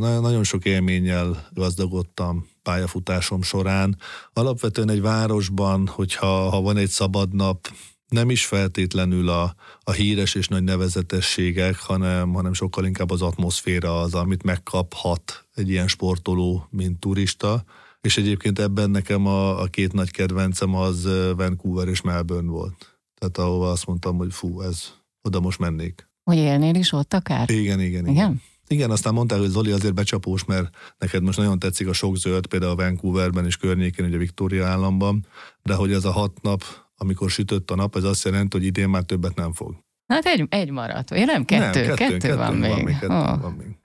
Nagyon 0.00 0.44
sok 0.44 0.64
élménnyel 0.64 1.48
gazdagodtam 1.50 2.46
pályafutásom 2.62 3.42
során. 3.42 3.98
Alapvetően 4.32 4.90
egy 4.90 5.00
városban, 5.00 5.86
hogyha 5.86 6.48
ha 6.48 6.60
van 6.60 6.76
egy 6.76 6.88
szabad 6.88 7.34
nap, 7.34 7.68
nem 8.08 8.30
is 8.30 8.46
feltétlenül 8.46 9.28
a, 9.28 9.54
a 9.80 9.92
híres 9.92 10.34
és 10.34 10.48
nagy 10.48 10.64
nevezetességek, 10.64 11.76
hanem, 11.76 12.32
hanem 12.32 12.52
sokkal 12.52 12.84
inkább 12.84 13.10
az 13.10 13.22
atmoszféra 13.22 14.00
az, 14.00 14.14
amit 14.14 14.42
megkaphat 14.42 15.46
egy 15.54 15.70
ilyen 15.70 15.88
sportoló, 15.88 16.66
mint 16.70 17.00
turista 17.00 17.64
és 18.06 18.16
egyébként 18.16 18.58
ebben 18.58 18.90
nekem 18.90 19.26
a, 19.26 19.60
a 19.60 19.66
két 19.66 19.92
nagy 19.92 20.10
kedvencem 20.10 20.74
az 20.74 21.08
Vancouver 21.36 21.88
és 21.88 22.00
Melbourne 22.00 22.50
volt. 22.50 22.98
Tehát 23.18 23.38
ahova 23.38 23.70
azt 23.70 23.86
mondtam, 23.86 24.16
hogy 24.16 24.32
fú, 24.32 24.60
ez, 24.60 24.92
oda 25.22 25.40
most 25.40 25.58
mennék. 25.58 26.08
Hogy 26.22 26.36
élnél 26.36 26.74
is 26.74 26.92
ott 26.92 27.14
akár? 27.14 27.50
Igen, 27.50 27.80
igen, 27.80 27.80
igen. 27.80 28.06
igen? 28.06 28.42
Igen, 28.68 28.90
aztán 28.90 29.14
mondták, 29.14 29.38
hogy 29.38 29.48
Zoli 29.48 29.70
azért 29.70 29.94
becsapós, 29.94 30.44
mert 30.44 30.76
neked 30.98 31.22
most 31.22 31.38
nagyon 31.38 31.58
tetszik 31.58 31.88
a 31.88 31.92
sok 31.92 32.16
zöld, 32.16 32.46
például 32.46 32.72
a 32.72 32.76
Vancouverben 32.76 33.46
és 33.46 33.56
környékén, 33.56 34.06
ugye 34.06 34.16
Victoria 34.16 34.66
államban, 34.66 35.26
de 35.62 35.74
hogy 35.74 35.92
ez 35.92 36.04
a 36.04 36.10
hat 36.10 36.42
nap, 36.42 36.64
amikor 36.96 37.30
sütött 37.30 37.70
a 37.70 37.74
nap, 37.74 37.96
ez 37.96 38.04
azt 38.04 38.24
jelenti, 38.24 38.56
hogy 38.56 38.66
idén 38.66 38.88
már 38.88 39.02
többet 39.02 39.34
nem 39.34 39.52
fog. 39.52 39.76
Hát 40.06 40.24
egy, 40.24 40.46
egy 40.48 40.70
maradt, 40.70 41.08
vagy 41.08 41.24
nem? 41.26 41.44
Kettő, 41.44 41.62
nem, 41.62 41.72
kettő, 41.72 41.94
kettő, 41.94 42.16
kettő 42.16 42.36
van, 42.36 42.60
van 42.60 42.70
még. 42.70 42.84
még 42.84 42.98
kettő 42.98 43.14
oh. 43.14 43.40
van 43.40 43.52
még. 43.52 43.78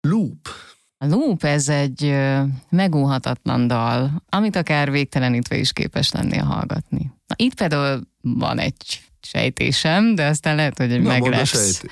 Loop. 0.00 0.48
A 1.00 1.06
Loop 1.06 1.44
ez 1.44 1.68
egy 1.68 2.16
megúhatatlan 2.70 3.66
dal, 3.66 4.22
amit 4.28 4.56
akár 4.56 4.90
végtelenítve 4.90 5.56
is 5.56 5.72
képes 5.72 6.10
lenni 6.10 6.38
a 6.38 6.44
hallgatni. 6.44 7.12
Na, 7.26 7.34
itt 7.38 7.54
például 7.54 8.00
van 8.20 8.58
egy 8.58 9.02
sejtésem, 9.20 10.14
de 10.14 10.26
aztán 10.26 10.56
lehet, 10.56 10.78
hogy 10.78 11.00
Na, 11.00 11.08
meglepsz. 11.08 11.82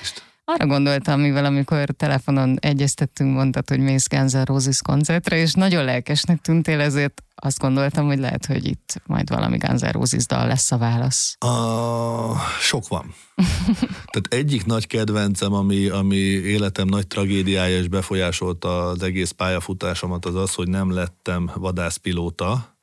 Arra 0.48 0.66
gondoltam, 0.66 1.20
mivel 1.20 1.44
amikor 1.44 1.90
telefonon 1.96 2.59
egyeztettünk, 2.61 3.35
mondtad, 3.35 3.68
hogy 3.68 3.78
mész 3.78 4.09
Guns 4.09 4.32
Roses 4.44 4.82
koncertre, 4.82 5.37
és 5.37 5.52
nagyon 5.52 5.85
lelkesnek 5.85 6.40
tűntél, 6.40 6.80
ezért 6.80 7.22
azt 7.35 7.59
gondoltam, 7.59 8.06
hogy 8.06 8.18
lehet, 8.18 8.46
hogy 8.46 8.66
itt 8.66 9.02
majd 9.06 9.28
valami 9.28 9.56
Guns 9.56 9.80
Roses 9.80 10.26
dal 10.26 10.46
lesz 10.46 10.72
a 10.72 10.78
válasz. 10.78 11.37
A, 11.38 12.38
sok 12.61 12.88
van. 12.88 13.14
Tehát 14.12 14.26
egyik 14.28 14.64
nagy 14.64 14.87
kedvencem, 14.87 15.52
ami, 15.52 15.88
ami 15.88 16.16
életem 16.16 16.87
nagy 16.87 17.06
tragédiája 17.06 17.78
és 17.78 17.88
befolyásolta 17.88 18.87
az 18.87 19.02
egész 19.02 19.30
pályafutásomat, 19.30 20.24
az 20.24 20.35
az, 20.35 20.54
hogy 20.54 20.68
nem 20.68 20.90
lettem 20.90 21.50
vadászpilóta, 21.54 22.78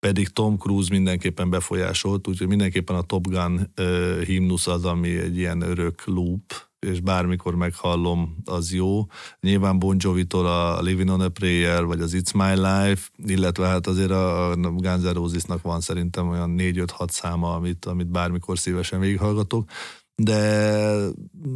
pedig 0.00 0.28
Tom 0.28 0.56
Cruise 0.56 0.88
mindenképpen 0.90 1.50
befolyásolt, 1.50 2.28
úgyhogy 2.28 2.48
mindenképpen 2.48 2.96
a 2.96 3.02
Top 3.02 3.26
Gun 3.26 3.72
uh, 3.76 4.22
himnusz 4.22 4.66
az, 4.66 4.84
ami 4.84 5.18
egy 5.18 5.36
ilyen 5.36 5.60
örök 5.60 6.02
loop, 6.04 6.70
és 6.86 7.00
bármikor 7.00 7.54
meghallom, 7.54 8.36
az 8.44 8.72
jó. 8.72 9.06
Nyilván 9.40 9.78
Bon 9.78 9.96
Jovi-tól 9.98 10.46
a 10.46 10.80
Living 10.80 11.08
on 11.08 11.20
a 11.20 11.28
Prayer, 11.28 11.84
vagy 11.84 12.00
az 12.00 12.16
It's 12.16 12.34
My 12.34 12.54
Life, 12.60 13.08
illetve 13.26 13.66
hát 13.66 13.86
azért 13.86 14.10
a 14.10 14.54
Guns 14.56 15.02
N' 15.02 15.12
Roses-nak 15.12 15.62
van 15.62 15.80
szerintem 15.80 16.28
olyan 16.28 16.54
4-5-6 16.58 17.08
száma, 17.08 17.54
amit, 17.54 17.84
amit 17.84 18.10
bármikor 18.10 18.58
szívesen 18.58 19.00
végighallgatok. 19.00 19.70
De 20.14 20.40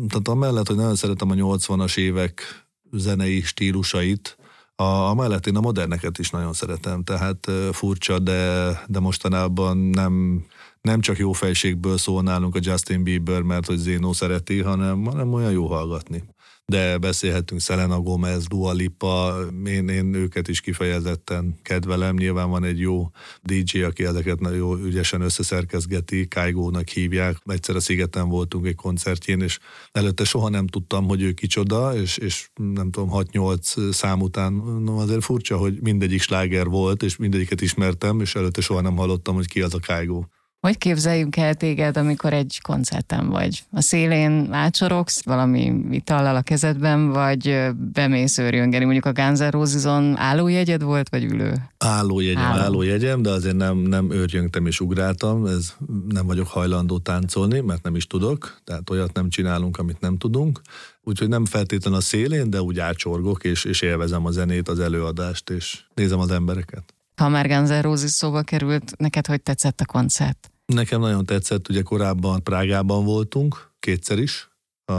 tehát 0.09 0.29
amellett, 0.29 0.67
hogy 0.67 0.77
nagyon 0.77 0.97
szeretem 0.97 1.31
a 1.31 1.35
80-as 1.35 1.97
évek 1.97 2.67
zenei 2.93 3.41
stílusait, 3.41 4.37
a, 4.77 4.83
a 4.83 5.15
mellett 5.15 5.47
én 5.47 5.57
a 5.57 5.61
moderneket 5.61 6.19
is 6.19 6.31
nagyon 6.31 6.53
szeretem, 6.53 7.03
tehát 7.05 7.51
furcsa, 7.73 8.19
de, 8.19 8.71
de 8.87 9.01
mostanában 9.01 9.77
nem 9.77 10.45
nem 10.87 11.01
csak 11.01 11.19
jó 11.19 11.33
fejségből 11.33 11.99
szól 11.99 12.23
nálunk 12.23 12.55
a 12.55 12.59
Justin 12.63 13.03
Bieber, 13.03 13.43
mert 13.43 13.67
hogy 13.67 13.77
Zénó 13.77 14.13
szereti, 14.13 14.61
hanem, 14.61 15.05
hanem 15.05 15.33
olyan 15.33 15.53
jó 15.53 15.67
hallgatni. 15.67 16.23
De 16.65 16.99
beszélhetünk 16.99 17.61
Selena 17.61 18.01
Gomez, 18.01 18.47
Dua 18.47 18.73
Lipa, 18.73 19.37
én, 19.67 19.89
én 19.89 20.15
őket 20.15 20.49
is 20.49 20.61
kifejezetten 20.61 21.55
kedvelem. 21.63 22.17
Nyilván 22.17 22.51
van 22.51 22.65
egy 22.65 22.81
jó 22.81 23.11
DJ, 23.43 23.83
aki 23.83 24.05
ezeket 24.05 24.41
nagyon 24.41 24.59
jó 24.59 24.77
ügyesen 24.77 25.21
összeszerkezgeti, 25.21 26.29
Kaigo-nak 26.29 26.89
hívják. 26.89 27.37
Egyszer 27.45 27.77
a 27.77 27.81
Szigeten 27.81 28.29
voltunk 28.29 28.67
egy 28.67 28.75
koncertjén, 28.75 29.41
és 29.41 29.59
előtte 29.93 30.25
soha 30.25 30.49
nem 30.49 30.67
tudtam, 30.67 31.07
hogy 31.07 31.23
ő 31.23 31.33
kicsoda, 31.33 31.97
és, 31.97 32.17
és 32.17 32.49
nem 32.55 32.91
tudom, 32.91 33.09
6-8 33.13 33.93
szám 33.93 34.21
után 34.21 34.53
no, 34.85 34.97
azért 34.99 35.25
furcsa, 35.25 35.57
hogy 35.57 35.81
mindegyik 35.81 36.21
sláger 36.21 36.67
volt, 36.67 37.03
és 37.03 37.17
mindegyiket 37.17 37.61
ismertem, 37.61 38.21
és 38.21 38.35
előtte 38.35 38.61
soha 38.61 38.81
nem 38.81 38.97
hallottam, 38.97 39.35
hogy 39.35 39.49
ki 39.49 39.61
az 39.61 39.75
a 39.75 39.81
Kaigo. 39.87 40.25
Hogy 40.67 40.79
képzeljünk 40.79 41.37
el 41.37 41.55
téged, 41.55 41.97
amikor 41.97 42.33
egy 42.33 42.59
koncerten 42.63 43.29
vagy? 43.29 43.65
A 43.71 43.81
szélén 43.81 44.53
átsorogsz 44.53 45.25
valami 45.25 45.75
itallal 45.91 46.37
a 46.37 46.43
kezedben, 46.43 47.11
vagy 47.11 47.71
bemész 47.93 48.39
őrjöngeni? 48.39 48.85
Mondjuk 48.85 49.05
a 49.05 49.13
Guns 49.13 49.39
N' 49.39 49.51
Roses-on 49.51 50.17
állójegyed 50.17 50.83
volt, 50.83 51.09
vagy 51.09 51.25
ülő? 51.25 51.55
Állójegyem, 51.79 52.43
Álló. 52.43 52.63
állójegyem, 52.63 53.23
de 53.23 53.31
azért 53.31 53.57
nem, 53.57 53.77
nem 53.77 54.11
őrjöngtem 54.11 54.67
és 54.67 54.81
ugráltam, 54.81 55.47
ez 55.47 55.75
nem 56.09 56.27
vagyok 56.27 56.47
hajlandó 56.47 56.99
táncolni, 56.99 57.61
mert 57.61 57.83
nem 57.83 57.97
is 57.97 58.07
tudok, 58.07 58.61
tehát 58.65 58.91
olyat 58.91 59.13
nem 59.13 59.29
csinálunk, 59.29 59.79
amit 59.79 60.01
nem 60.01 60.19
tudunk. 60.19 60.61
Úgyhogy 61.03 61.29
nem 61.29 61.45
feltétlen 61.45 61.95
a 61.95 62.01
szélén, 62.01 62.51
de 62.51 62.63
úgy 62.63 62.79
átsorgok, 62.79 63.45
és, 63.45 63.65
és 63.65 63.81
élvezem 63.81 64.27
a 64.27 64.31
zenét, 64.31 64.69
az 64.69 64.79
előadást, 64.79 65.51
és 65.51 65.81
nézem 65.95 66.19
az 66.19 66.31
embereket. 66.31 66.95
Ha 67.17 67.29
már 67.29 67.49
Guns 67.49 67.69
N' 67.69 67.81
Roses 67.81 68.11
szóba 68.11 68.43
került, 68.43 68.97
neked 68.97 69.27
hogy 69.27 69.43
tetszett 69.43 69.81
a 69.81 69.85
koncert? 69.85 70.51
Nekem 70.67 71.01
nagyon 71.01 71.25
tetszett, 71.25 71.69
ugye 71.69 71.83
korábban 71.83 72.43
Prágában 72.43 73.05
voltunk, 73.05 73.71
kétszer 73.79 74.19
is, 74.19 74.51
a 74.85 74.93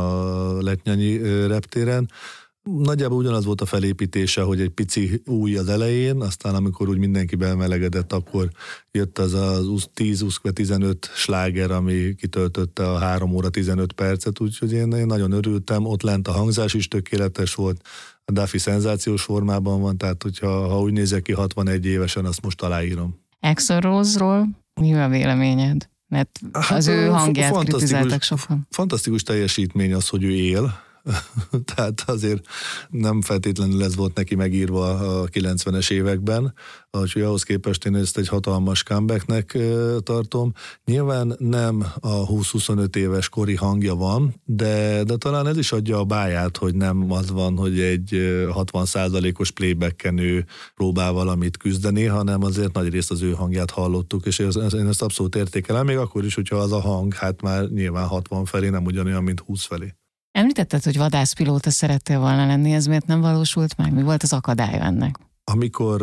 Letnyanyi 0.62 1.18
reptéren. 1.48 2.10
Nagyjából 2.64 3.18
ugyanaz 3.18 3.46
volt 3.46 3.62
a 3.62 3.66
felépítése, 3.66 4.42
hogy 4.42 4.62
egy 4.62 4.70
pici 4.70 5.22
új 5.26 5.58
az 5.58 5.70
elején, 5.70 6.22
aztán 6.22 6.56
amikor 6.56 6.90
úgy 6.90 6.98
mindenki 6.98 7.36
bemelegedett, 7.36 8.14
akkor 8.14 8.50
jött 8.92 9.18
az 9.18 9.34
a 9.34 9.62
10-15 9.96 10.96
sláger, 11.16 11.72
ami 11.72 12.16
kitöltötte 12.16 12.92
a 12.92 12.98
3 12.98 13.34
óra 13.34 13.50
15 13.50 13.94
percet, 13.94 14.40
úgyhogy 14.40 14.72
én, 14.72 14.92
én 14.92 15.06
nagyon 15.06 15.32
örültem. 15.32 15.86
Ott 15.86 16.02
lent 16.02 16.28
a 16.28 16.32
hangzás 16.32 16.74
is 16.74 16.88
tökéletes 16.88 17.56
volt, 17.56 17.82
a 18.26 18.32
Duffy 18.32 18.58
szenzációs 18.58 19.22
formában 19.22 19.82
van, 19.82 19.98
tehát 19.98 20.24
hogyha 20.24 20.68
ha 20.68 20.80
úgy 20.80 20.94
nézek 20.94 21.22
ki 21.22 21.34
61 21.34 21.86
évesen, 21.86 22.26
azt 22.26 22.42
most 22.42 22.62
aláírom. 22.62 23.20
Axel 23.40 23.80
Rose-ról 23.80 24.48
mi 24.80 24.94
a 24.94 25.08
véleményed? 25.08 25.90
Mert 26.08 26.40
hát, 26.54 26.78
az 26.78 26.88
ő 26.88 27.08
hangját 27.08 27.58
kritizáltak 27.58 28.22
sokan. 28.22 28.68
Fantasztikus 28.70 29.24
teljesítmény 29.24 29.94
az, 29.94 30.08
hogy 30.08 30.24
ő 30.24 30.32
él, 30.32 30.80
Tehát 31.76 32.04
azért 32.06 32.46
nem 32.90 33.22
feltétlenül 33.22 33.84
ez 33.84 33.96
volt 33.96 34.16
neki 34.16 34.36
megírva 34.36 34.90
a 34.90 35.28
90-es 35.28 35.92
években, 35.92 36.54
úgyhogy 36.92 37.22
ahhoz 37.22 37.44
képest 37.44 37.86
én 37.86 37.96
ezt 37.96 38.18
egy 38.18 38.28
hatalmas 38.28 38.84
comebacknek 38.84 39.58
tartom. 40.04 40.54
Nyilván 40.86 41.36
nem 41.38 41.86
a 42.00 42.28
20-25 42.28 42.96
éves 42.96 43.30
kori 43.30 43.56
hangja 43.56 43.96
van, 43.96 44.42
de, 44.46 45.04
de 45.04 45.16
talán 45.16 45.48
ez 45.48 45.58
is 45.58 45.72
adja 45.72 46.00
a 46.00 46.04
báját, 46.04 46.58
hogy 46.58 46.76
nem 46.76 47.12
az 47.12 47.32
van, 47.32 47.58
hogy 47.58 47.80
egy 47.80 48.10
60%-os 48.48 49.52
playbacken 49.52 50.18
ő 50.18 50.46
próbál 50.76 51.12
valamit 51.12 51.58
küzdeni, 51.58 52.04
hanem 52.04 52.44
azért 52.44 52.74
nagy 52.74 52.90
részt 52.90 53.12
az 53.12 53.22
ő 53.22 53.32
hangját 53.32 53.72
hallottuk, 53.72 54.26
és 54.26 54.40
én 54.40 54.88
ezt 54.88 55.02
abszolút 55.02 55.36
értékelem, 55.36 55.86
még 55.86 55.98
akkor 55.98 56.26
is, 56.26 56.36
hogyha 56.36 56.58
az 56.58 56.72
a 56.72 56.80
hang, 56.80 57.14
hát 57.14 57.42
már 57.42 57.68
nyilván 57.70 58.08
60 58.08 58.46
felé, 58.46 58.70
nem 58.70 58.86
ugyanolyan, 58.86 59.24
mint 59.24 59.40
20 59.40 59.66
felé. 59.66 59.94
Említetted, 60.38 60.84
hogy 60.84 60.98
vadászpilóta 60.98 61.70
szerettél 61.70 62.20
volna 62.20 62.46
lenni, 62.46 62.74
ez 62.74 62.86
miért 62.86 63.06
nem 63.06 63.22
valósult 63.22 63.78
meg? 63.78 63.94
Mi 63.94 64.02
volt 64.02 64.24
az 64.24 64.34
akadálya 64.34 64.82
ennek? 64.82 65.20
Amikor 65.44 66.02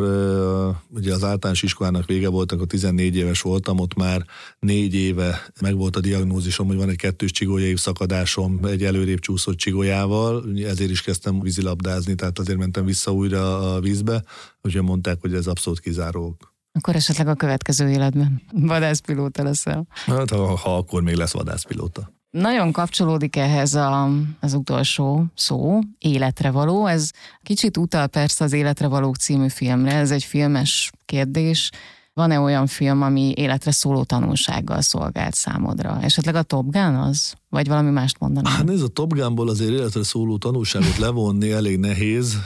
ugye 0.91 1.13
az 1.13 1.25
általános 1.25 1.63
iskolának 1.63 2.07
vége 2.07 2.29
volt, 2.29 2.53
akkor 2.53 2.67
14 2.67 3.17
éves 3.17 3.41
voltam, 3.41 3.79
ott 3.79 3.95
már 3.95 4.25
négy 4.59 4.95
éve 4.95 5.43
meg 5.61 5.77
volt 5.77 5.97
a 5.97 6.01
diagnózisom, 6.01 6.67
hogy 6.67 6.77
van 6.77 6.89
egy 6.89 6.97
kettős 6.97 7.31
csigolyai 7.31 7.77
szakadásom 7.77 8.65
egy 8.65 8.85
előrébb 8.85 9.19
csúszott 9.19 9.57
csigolyával, 9.57 10.45
ezért 10.57 10.91
is 10.91 11.03
kezdtem 11.03 11.41
vízilabdázni, 11.41 12.15
tehát 12.15 12.39
azért 12.39 12.59
mentem 12.59 12.85
vissza 12.85 13.13
újra 13.13 13.75
a 13.75 13.81
vízbe, 13.81 14.23
úgyhogy 14.63 14.83
mondták, 14.83 15.21
hogy 15.21 15.35
ez 15.35 15.47
abszolút 15.47 15.81
kizárók. 15.81 16.55
Akkor 16.73 16.95
esetleg 16.95 17.29
a 17.29 17.35
következő 17.35 17.89
életben 17.89 18.43
vadászpilóta 18.53 19.43
leszel. 19.43 19.87
Hát, 19.91 20.31
ha, 20.31 20.57
ha 20.57 20.77
akkor 20.77 21.03
még 21.03 21.15
lesz 21.15 21.33
vadászpilóta. 21.33 22.13
Nagyon 22.39 22.73
kapcsolódik 22.73 23.37
ehhez 23.37 23.75
a, 23.75 24.11
az 24.41 24.55
utolsó 24.55 25.25
szó, 25.35 25.79
életre 25.99 26.51
való. 26.51 26.87
Ez 26.87 27.11
kicsit 27.43 27.77
utal 27.77 28.07
persze 28.07 28.45
az 28.45 28.53
Életre 28.53 28.87
valók 28.87 29.17
című 29.17 29.49
filmre, 29.49 29.95
ez 29.95 30.11
egy 30.11 30.25
filmes 30.25 30.91
kérdés. 31.05 31.71
Van-e 32.15 32.41
olyan 32.41 32.67
film, 32.67 33.03
ami 33.03 33.33
életre 33.37 33.71
szóló 33.71 34.05
tanulsággal 34.05 34.81
szolgált 34.81 35.35
számodra? 35.35 35.99
Esetleg 36.03 36.35
a 36.35 36.43
Top 36.43 36.71
Gun 36.71 36.95
az? 36.95 37.35
Vagy 37.49 37.69
valami 37.69 37.91
mást 37.91 38.19
mondaná? 38.19 38.51
Hát 38.51 38.71
ez 38.71 38.81
a 38.81 38.89
Top 38.89 39.15
Gunból 39.15 39.49
azért 39.49 39.71
életre 39.71 40.03
szóló 40.03 40.39
tanulságot 40.39 40.97
levonni 40.97 41.51
elég 41.51 41.79
nehéz, 41.79 42.39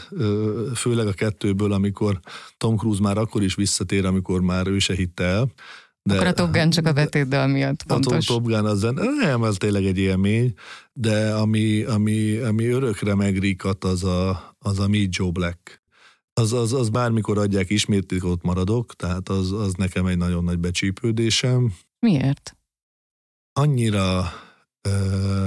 főleg 0.75 1.07
a 1.07 1.13
kettőből, 1.13 1.73
amikor 1.73 2.21
Tom 2.57 2.77
Cruise 2.77 3.03
már 3.03 3.19
akkor 3.19 3.43
is 3.43 3.55
visszatér, 3.55 4.05
amikor 4.05 4.41
már 4.41 4.67
ő 4.67 4.79
se 4.79 4.95
hitte 4.95 5.25
el 5.25 5.53
de, 6.09 6.15
Akkor 6.15 6.27
a 6.27 6.33
Top 6.33 6.53
Gun 6.53 6.71
csak 6.71 6.87
a 6.87 6.93
betétdal 6.93 7.47
miatt 7.47 7.85
fontos. 7.87 8.29
A 8.29 8.33
Top 8.33 8.45
Gun 8.45 8.67
az, 8.67 8.87
nem, 9.21 9.45
ez 9.45 9.57
tényleg 9.57 9.85
egy 9.85 9.99
élmény, 9.99 10.55
de 10.93 11.35
ami, 11.35 11.83
ami, 11.83 12.37
ami 12.37 12.67
örökre 12.67 13.15
megrikat, 13.15 13.85
az 13.85 14.05
a, 14.05 14.55
az 14.59 14.79
a 14.79 14.89
Meet 14.89 15.15
Joe 15.17 15.31
Black. 15.31 15.83
Az, 16.33 16.53
az, 16.53 16.73
az 16.73 16.89
bármikor 16.89 17.39
adják, 17.39 17.71
ismét 17.71 18.23
ott 18.23 18.43
maradok, 18.43 18.95
tehát 18.95 19.29
az, 19.29 19.53
az 19.53 19.75
nekem 19.75 20.07
egy 20.07 20.17
nagyon 20.17 20.45
nagy 20.45 20.59
becsípődésem. 20.59 21.75
Miért? 21.99 22.57
Annyira, 23.53 24.33
ö, 24.89 25.47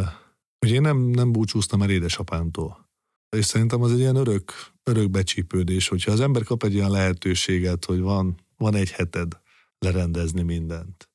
hogy 0.59 0.71
én 0.71 0.81
nem, 0.81 0.97
nem 0.97 1.31
búcsúztam 1.31 1.81
el 1.81 1.89
édesapámtól. 1.89 2.89
És 3.37 3.45
szerintem 3.45 3.81
az 3.81 3.91
egy 3.91 3.99
ilyen 3.99 4.15
örök, 4.15 4.53
örök 4.83 5.09
becsípődés, 5.09 5.87
hogyha 5.87 6.11
az 6.11 6.19
ember 6.19 6.43
kap 6.43 6.63
egy 6.63 6.75
olyan 6.75 6.91
lehetőséget, 6.91 7.85
hogy 7.85 7.99
van, 7.99 8.35
van 8.57 8.75
egy 8.75 8.91
heted, 8.91 9.39
lerendezni 9.85 10.41
mindent. 10.41 11.09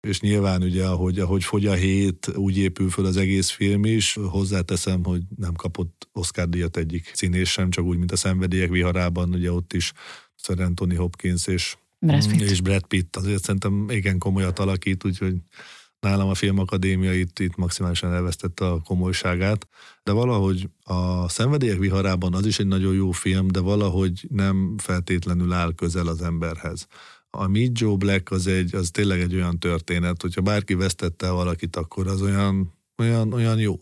És 0.00 0.20
nyilván 0.20 0.62
ugye, 0.62 0.86
ahogy, 0.86 1.18
ahogy 1.18 1.44
fogy 1.44 1.66
a 1.66 1.72
hét, 1.72 2.30
úgy 2.34 2.58
épül 2.58 2.90
föl 2.90 3.06
az 3.06 3.16
egész 3.16 3.50
film 3.50 3.84
is. 3.84 4.18
Hozzáteszem, 4.30 5.04
hogy 5.04 5.22
nem 5.36 5.54
kapott 5.54 6.08
Oscar 6.12 6.48
díjat 6.48 6.76
egyik 6.76 7.10
színés 7.14 7.50
sem, 7.50 7.70
csak 7.70 7.84
úgy, 7.84 7.98
mint 7.98 8.12
a 8.12 8.16
szenvedélyek 8.16 8.70
viharában, 8.70 9.34
ugye 9.34 9.52
ott 9.52 9.72
is 9.72 9.92
Sir 10.36 10.60
Anthony 10.60 10.96
Hopkins 10.96 11.46
és 11.46 11.76
Brad 11.98 12.28
Pitt. 12.28 12.40
és 12.40 12.60
Brad 12.60 12.86
Pitt. 12.86 13.16
Azért 13.16 13.42
szerintem 13.42 13.86
igen 13.90 14.18
komolyat 14.18 14.58
alakít, 14.58 15.04
úgyhogy 15.04 15.34
nálam 16.00 16.28
a 16.28 16.34
Filmakadémia 16.34 17.14
itt, 17.14 17.38
itt 17.38 17.56
maximálisan 17.56 18.12
elvesztette 18.12 18.66
a 18.66 18.80
komolyságát, 18.80 19.68
de 20.02 20.12
valahogy 20.12 20.68
a 20.84 21.28
Szenvedélyek 21.28 21.78
viharában 21.78 22.34
az 22.34 22.46
is 22.46 22.58
egy 22.58 22.66
nagyon 22.66 22.94
jó 22.94 23.10
film, 23.10 23.48
de 23.48 23.60
valahogy 23.60 24.26
nem 24.30 24.74
feltétlenül 24.78 25.52
áll 25.52 25.74
közel 25.74 26.06
az 26.06 26.22
emberhez 26.22 26.86
a 27.36 27.48
Meet 27.48 27.78
Joe 27.78 27.96
Black 27.96 28.30
az, 28.30 28.46
egy, 28.46 28.74
az 28.74 28.90
tényleg 28.90 29.20
egy 29.20 29.34
olyan 29.34 29.58
történet, 29.58 30.22
hogyha 30.22 30.40
bárki 30.40 30.74
vesztette 30.74 31.30
valakit, 31.30 31.76
akkor 31.76 32.06
az 32.06 32.22
olyan, 32.22 32.72
olyan, 32.98 33.32
olyan 33.32 33.58
jó. 33.58 33.74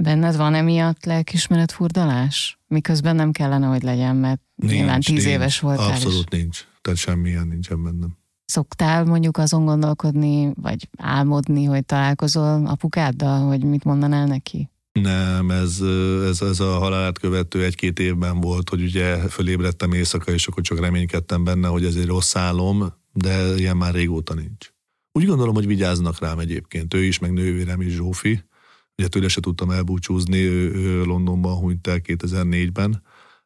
Benned 0.00 0.36
van 0.36 0.54
emiatt 0.54 1.04
lelkismeret 1.04 1.72
furdalás? 1.72 2.58
Miközben 2.66 3.16
nem 3.16 3.32
kellene, 3.32 3.66
hogy 3.66 3.82
legyen, 3.82 4.16
mert 4.16 4.40
nincs, 4.54 4.72
nyilván 4.72 5.00
tíz 5.00 5.14
nincs, 5.14 5.26
éves 5.26 5.60
voltál. 5.60 5.90
Abszolút 5.90 6.34
is. 6.34 6.40
nincs. 6.40 6.66
Tehát 6.80 6.98
semmilyen 6.98 7.46
nincsen 7.46 7.82
bennem. 7.82 8.18
Szoktál 8.44 9.04
mondjuk 9.04 9.36
azon 9.36 9.64
gondolkodni, 9.64 10.52
vagy 10.54 10.88
álmodni, 10.98 11.64
hogy 11.64 11.84
találkozol 11.84 12.66
apukáddal, 12.66 13.46
hogy 13.46 13.64
mit 13.64 13.84
mondanál 13.84 14.26
neki? 14.26 14.70
Nem, 14.92 15.50
ez, 15.50 15.80
ez, 16.24 16.42
ez 16.42 16.60
a 16.60 16.78
halálát 16.78 17.18
követő 17.18 17.64
egy-két 17.64 17.98
évben 17.98 18.40
volt, 18.40 18.68
hogy 18.68 18.82
ugye 18.82 19.16
fölébredtem 19.16 19.92
éjszaka, 19.92 20.32
és 20.32 20.46
akkor 20.46 20.62
csak 20.62 20.80
reménykedtem 20.80 21.44
benne, 21.44 21.68
hogy 21.68 21.84
ez 21.84 21.94
egy 21.94 22.06
rossz 22.06 22.36
álom, 22.36 22.94
de 23.12 23.54
ilyen 23.56 23.76
már 23.76 23.94
régóta 23.94 24.34
nincs. 24.34 24.72
Úgy 25.12 25.26
gondolom, 25.26 25.54
hogy 25.54 25.66
vigyáznak 25.66 26.18
rám 26.18 26.38
egyébként. 26.38 26.94
Ő 26.94 27.04
is, 27.04 27.18
meg 27.18 27.32
nővérem 27.32 27.80
is 27.80 27.92
Zsófi. 27.92 28.44
Ugye 28.96 29.08
tőle 29.08 29.28
se 29.28 29.40
tudtam 29.40 29.70
elbúcsúzni, 29.70 30.38
ő, 30.38 30.74
ő 30.74 31.04
Londonban 31.04 31.56
hunyt 31.56 31.86
el 31.86 32.00
2004-ben, 32.04 33.02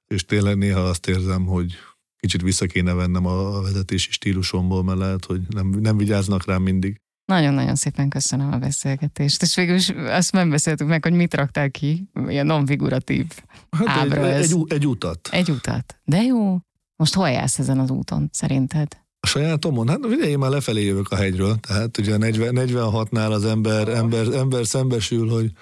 és 0.06 0.24
tényleg 0.24 0.58
néha 0.58 0.80
azt 0.80 1.08
érzem, 1.08 1.46
hogy 1.46 1.74
kicsit 2.16 2.42
vissza 2.42 2.66
kéne 2.66 2.92
vennem 2.92 3.26
a 3.26 3.60
vezetési 3.62 4.10
stílusomból, 4.10 4.84
mert 4.84 4.98
lehet, 4.98 5.24
hogy 5.24 5.40
nem, 5.48 5.68
nem 5.68 5.96
vigyáznak 5.96 6.44
rám 6.44 6.62
mindig. 6.62 7.00
Nagyon-nagyon 7.24 7.74
szépen 7.74 8.08
köszönöm 8.08 8.52
a 8.52 8.58
beszélgetést, 8.58 9.42
és 9.42 9.54
végül 9.54 9.74
is 9.74 9.88
azt 9.88 10.32
nem 10.32 10.50
beszéltük 10.50 10.88
meg, 10.88 11.02
hogy 11.02 11.12
mit 11.12 11.34
raktál 11.34 11.70
ki, 11.70 12.08
ilyen 12.28 12.46
non-figuratív 12.46 13.26
hát 13.70 13.88
ábra 13.88 14.26
egy, 14.26 14.42
egy, 14.42 14.64
egy 14.68 14.86
utat. 14.86 15.28
Egy 15.32 15.50
utat. 15.50 15.96
De 16.04 16.22
jó. 16.22 16.58
Most 16.96 17.14
hol 17.14 17.28
jársz 17.28 17.58
ezen 17.58 17.78
az 17.78 17.90
úton, 17.90 18.28
szerinted? 18.32 19.02
A 19.20 19.26
sajátomon? 19.26 19.88
Hát 19.88 20.06
ugye 20.06 20.24
én 20.24 20.38
már 20.38 20.50
lefelé 20.50 20.84
jövök 20.84 21.10
a 21.10 21.16
hegyről, 21.16 21.56
tehát 21.56 21.98
ugye 21.98 22.14
a 22.14 22.18
40, 22.18 22.54
46-nál 22.56 23.30
az 23.30 23.44
ember, 23.44 23.88
ember, 23.88 24.26
ember 24.26 24.66
szembesül, 24.66 25.28
hogy 25.28 25.52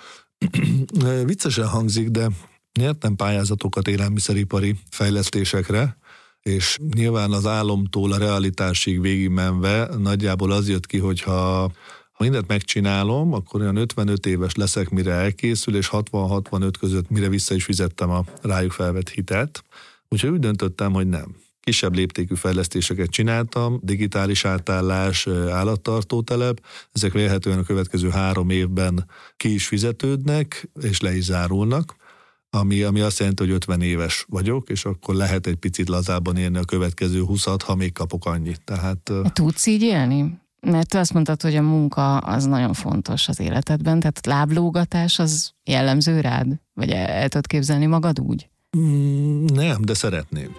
viccesen 1.25 1.67
hangzik, 1.67 2.09
de 2.09 2.29
nyertem 2.79 3.17
pályázatokat 3.17 3.89
élelmiszeripari 3.89 4.77
fejlesztésekre, 4.91 5.97
és 6.43 6.79
nyilván 6.95 7.33
az 7.33 7.47
álomtól 7.47 8.13
a 8.13 8.19
realitásig 8.19 9.01
végigmenve 9.01 9.89
nagyjából 9.99 10.53
az 10.53 10.69
jött 10.69 10.87
ki, 10.87 10.99
hogy 10.99 11.21
ha, 11.21 11.71
mindent 12.19 12.49
megcsinálom, 12.49 13.33
akkor 13.33 13.61
olyan 13.61 13.77
55 13.77 14.27
éves 14.27 14.55
leszek, 14.55 14.91
mire 14.91 15.13
elkészül, 15.13 15.77
és 15.77 15.89
60-65 15.93 16.73
között 16.79 17.11
mire 17.11 17.29
vissza 17.29 17.55
is 17.55 17.65
fizettem 17.65 18.11
a 18.11 18.25
rájuk 18.43 18.73
felvett 18.73 19.09
hitelt. 19.09 19.65
Úgyhogy 20.09 20.31
úgy 20.31 20.39
döntöttem, 20.39 20.93
hogy 20.93 21.09
nem. 21.09 21.37
Kisebb 21.61 21.95
léptékű 21.95 22.35
fejlesztéseket 22.35 23.11
csináltam, 23.11 23.81
digitális 23.83 24.45
átállás, 24.45 25.27
állattartótelep, 25.51 26.61
ezek 26.93 27.13
vélhetően 27.13 27.59
a 27.59 27.63
következő 27.63 28.09
három 28.09 28.51
évben 28.51 29.07
ki 29.37 29.55
is 29.55 29.67
fizetődnek, 29.67 30.69
és 30.81 31.01
le 31.01 31.17
is 31.17 31.25
zárulnak 31.25 31.97
ami, 32.57 32.83
ami 32.83 33.01
azt 33.01 33.19
jelenti, 33.19 33.43
hogy 33.43 33.53
50 33.53 33.81
éves 33.81 34.25
vagyok, 34.29 34.69
és 34.69 34.85
akkor 34.85 35.15
lehet 35.15 35.47
egy 35.47 35.57
picit 35.57 35.89
lazában 35.89 36.37
élni 36.37 36.59
a 36.59 36.65
következő 36.65 37.23
20 37.23 37.45
ha 37.65 37.75
még 37.75 37.93
kapok 37.93 38.27
annyit. 38.27 38.61
Tehát, 38.65 39.13
Tudsz 39.33 39.67
így 39.67 39.83
élni? 39.83 40.41
Mert 40.61 40.89
te 40.89 40.99
azt 40.99 41.13
mondtad, 41.13 41.43
hogy 41.43 41.57
a 41.57 41.63
munka 41.63 42.17
az 42.17 42.45
nagyon 42.45 42.73
fontos 42.73 43.29
az 43.29 43.41
életedben, 43.41 44.01
tehát 44.01 44.27
láblógatás 44.27 45.19
az 45.19 45.53
jellemző 45.65 46.21
rád? 46.21 46.47
Vagy 46.75 46.91
el, 46.91 47.07
el 47.07 47.29
tudod 47.29 47.47
képzelni 47.47 47.87
magad 47.87 48.21
úgy? 48.21 48.49
Mm, 48.79 49.45
nem, 49.45 49.83
de 49.85 49.95
szeretném. 49.95 50.51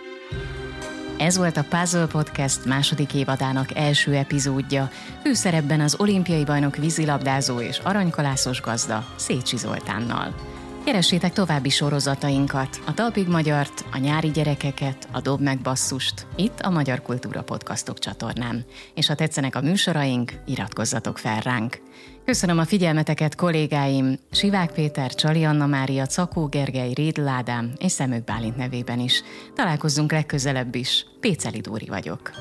Ez 1.18 1.38
volt 1.38 1.58
a 1.58 1.66
Puzzle 1.70 2.08
Podcast 2.08 2.66
második 2.66 3.14
évadának 3.14 3.76
első 3.76 4.14
epizódja. 4.14 4.90
Főszerepben 5.22 5.80
az 5.80 5.96
olimpiai 5.98 6.44
bajnok 6.44 6.76
vízilabdázó 6.76 7.60
és 7.60 7.78
aranykalászos 7.78 8.62
gazda 8.62 9.06
Szécsi 9.16 9.58
Zoltánnal. 9.58 10.53
Keressétek 10.86 11.34
további 11.34 11.70
sorozatainkat, 11.70 12.82
a 12.86 12.94
Talpig 12.94 13.28
Magyart, 13.28 13.86
a 13.92 13.98
Nyári 13.98 14.32
Gyerekeket, 14.32 15.08
a 15.12 15.22
Dob 15.22 15.42
meg 15.42 15.62
Basszust, 15.62 16.26
itt 16.36 16.60
a 16.60 16.70
Magyar 16.70 17.02
Kultúra 17.02 17.44
Podcastok 17.44 18.00
csatornán. 18.00 18.66
És 18.94 19.08
ha 19.08 19.16
tetszenek 19.16 19.56
a 19.56 19.62
műsoraink, 19.62 20.32
iratkozzatok 20.46 21.18
fel 21.18 21.40
ránk. 21.40 21.82
Köszönöm 22.26 22.58
a 22.60 22.66
figyelmeteket 22.66 23.36
kollégáim, 23.36 24.20
Sivák 24.32 24.72
Péter, 24.72 25.14
Csali 25.14 25.44
Anna 25.44 25.66
Mária, 25.66 26.06
Cakó 26.06 26.46
Gergely, 26.48 26.94
Rédl 26.94 27.28
Ádám 27.28 27.72
és 27.78 27.92
Szemök 27.92 28.24
Bálint 28.24 28.58
nevében 28.58 29.00
is. 29.00 29.24
Találkozzunk 29.56 30.12
legközelebb 30.12 30.76
is. 30.76 31.06
Péceli 31.20 31.60
Dóri 31.60 31.88
vagyok. 31.88 32.32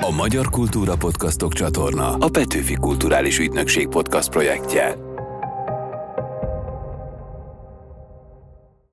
A 0.00 0.10
Magyar 0.10 0.50
Kultúra 0.50 0.96
Podcastok 0.96 1.52
csatorna 1.52 2.14
a 2.14 2.28
Petőfi 2.28 2.74
Kulturális 2.74 3.38
Ügynökség 3.38 3.88
podcast 3.88 4.30
projektje. 4.30 5.11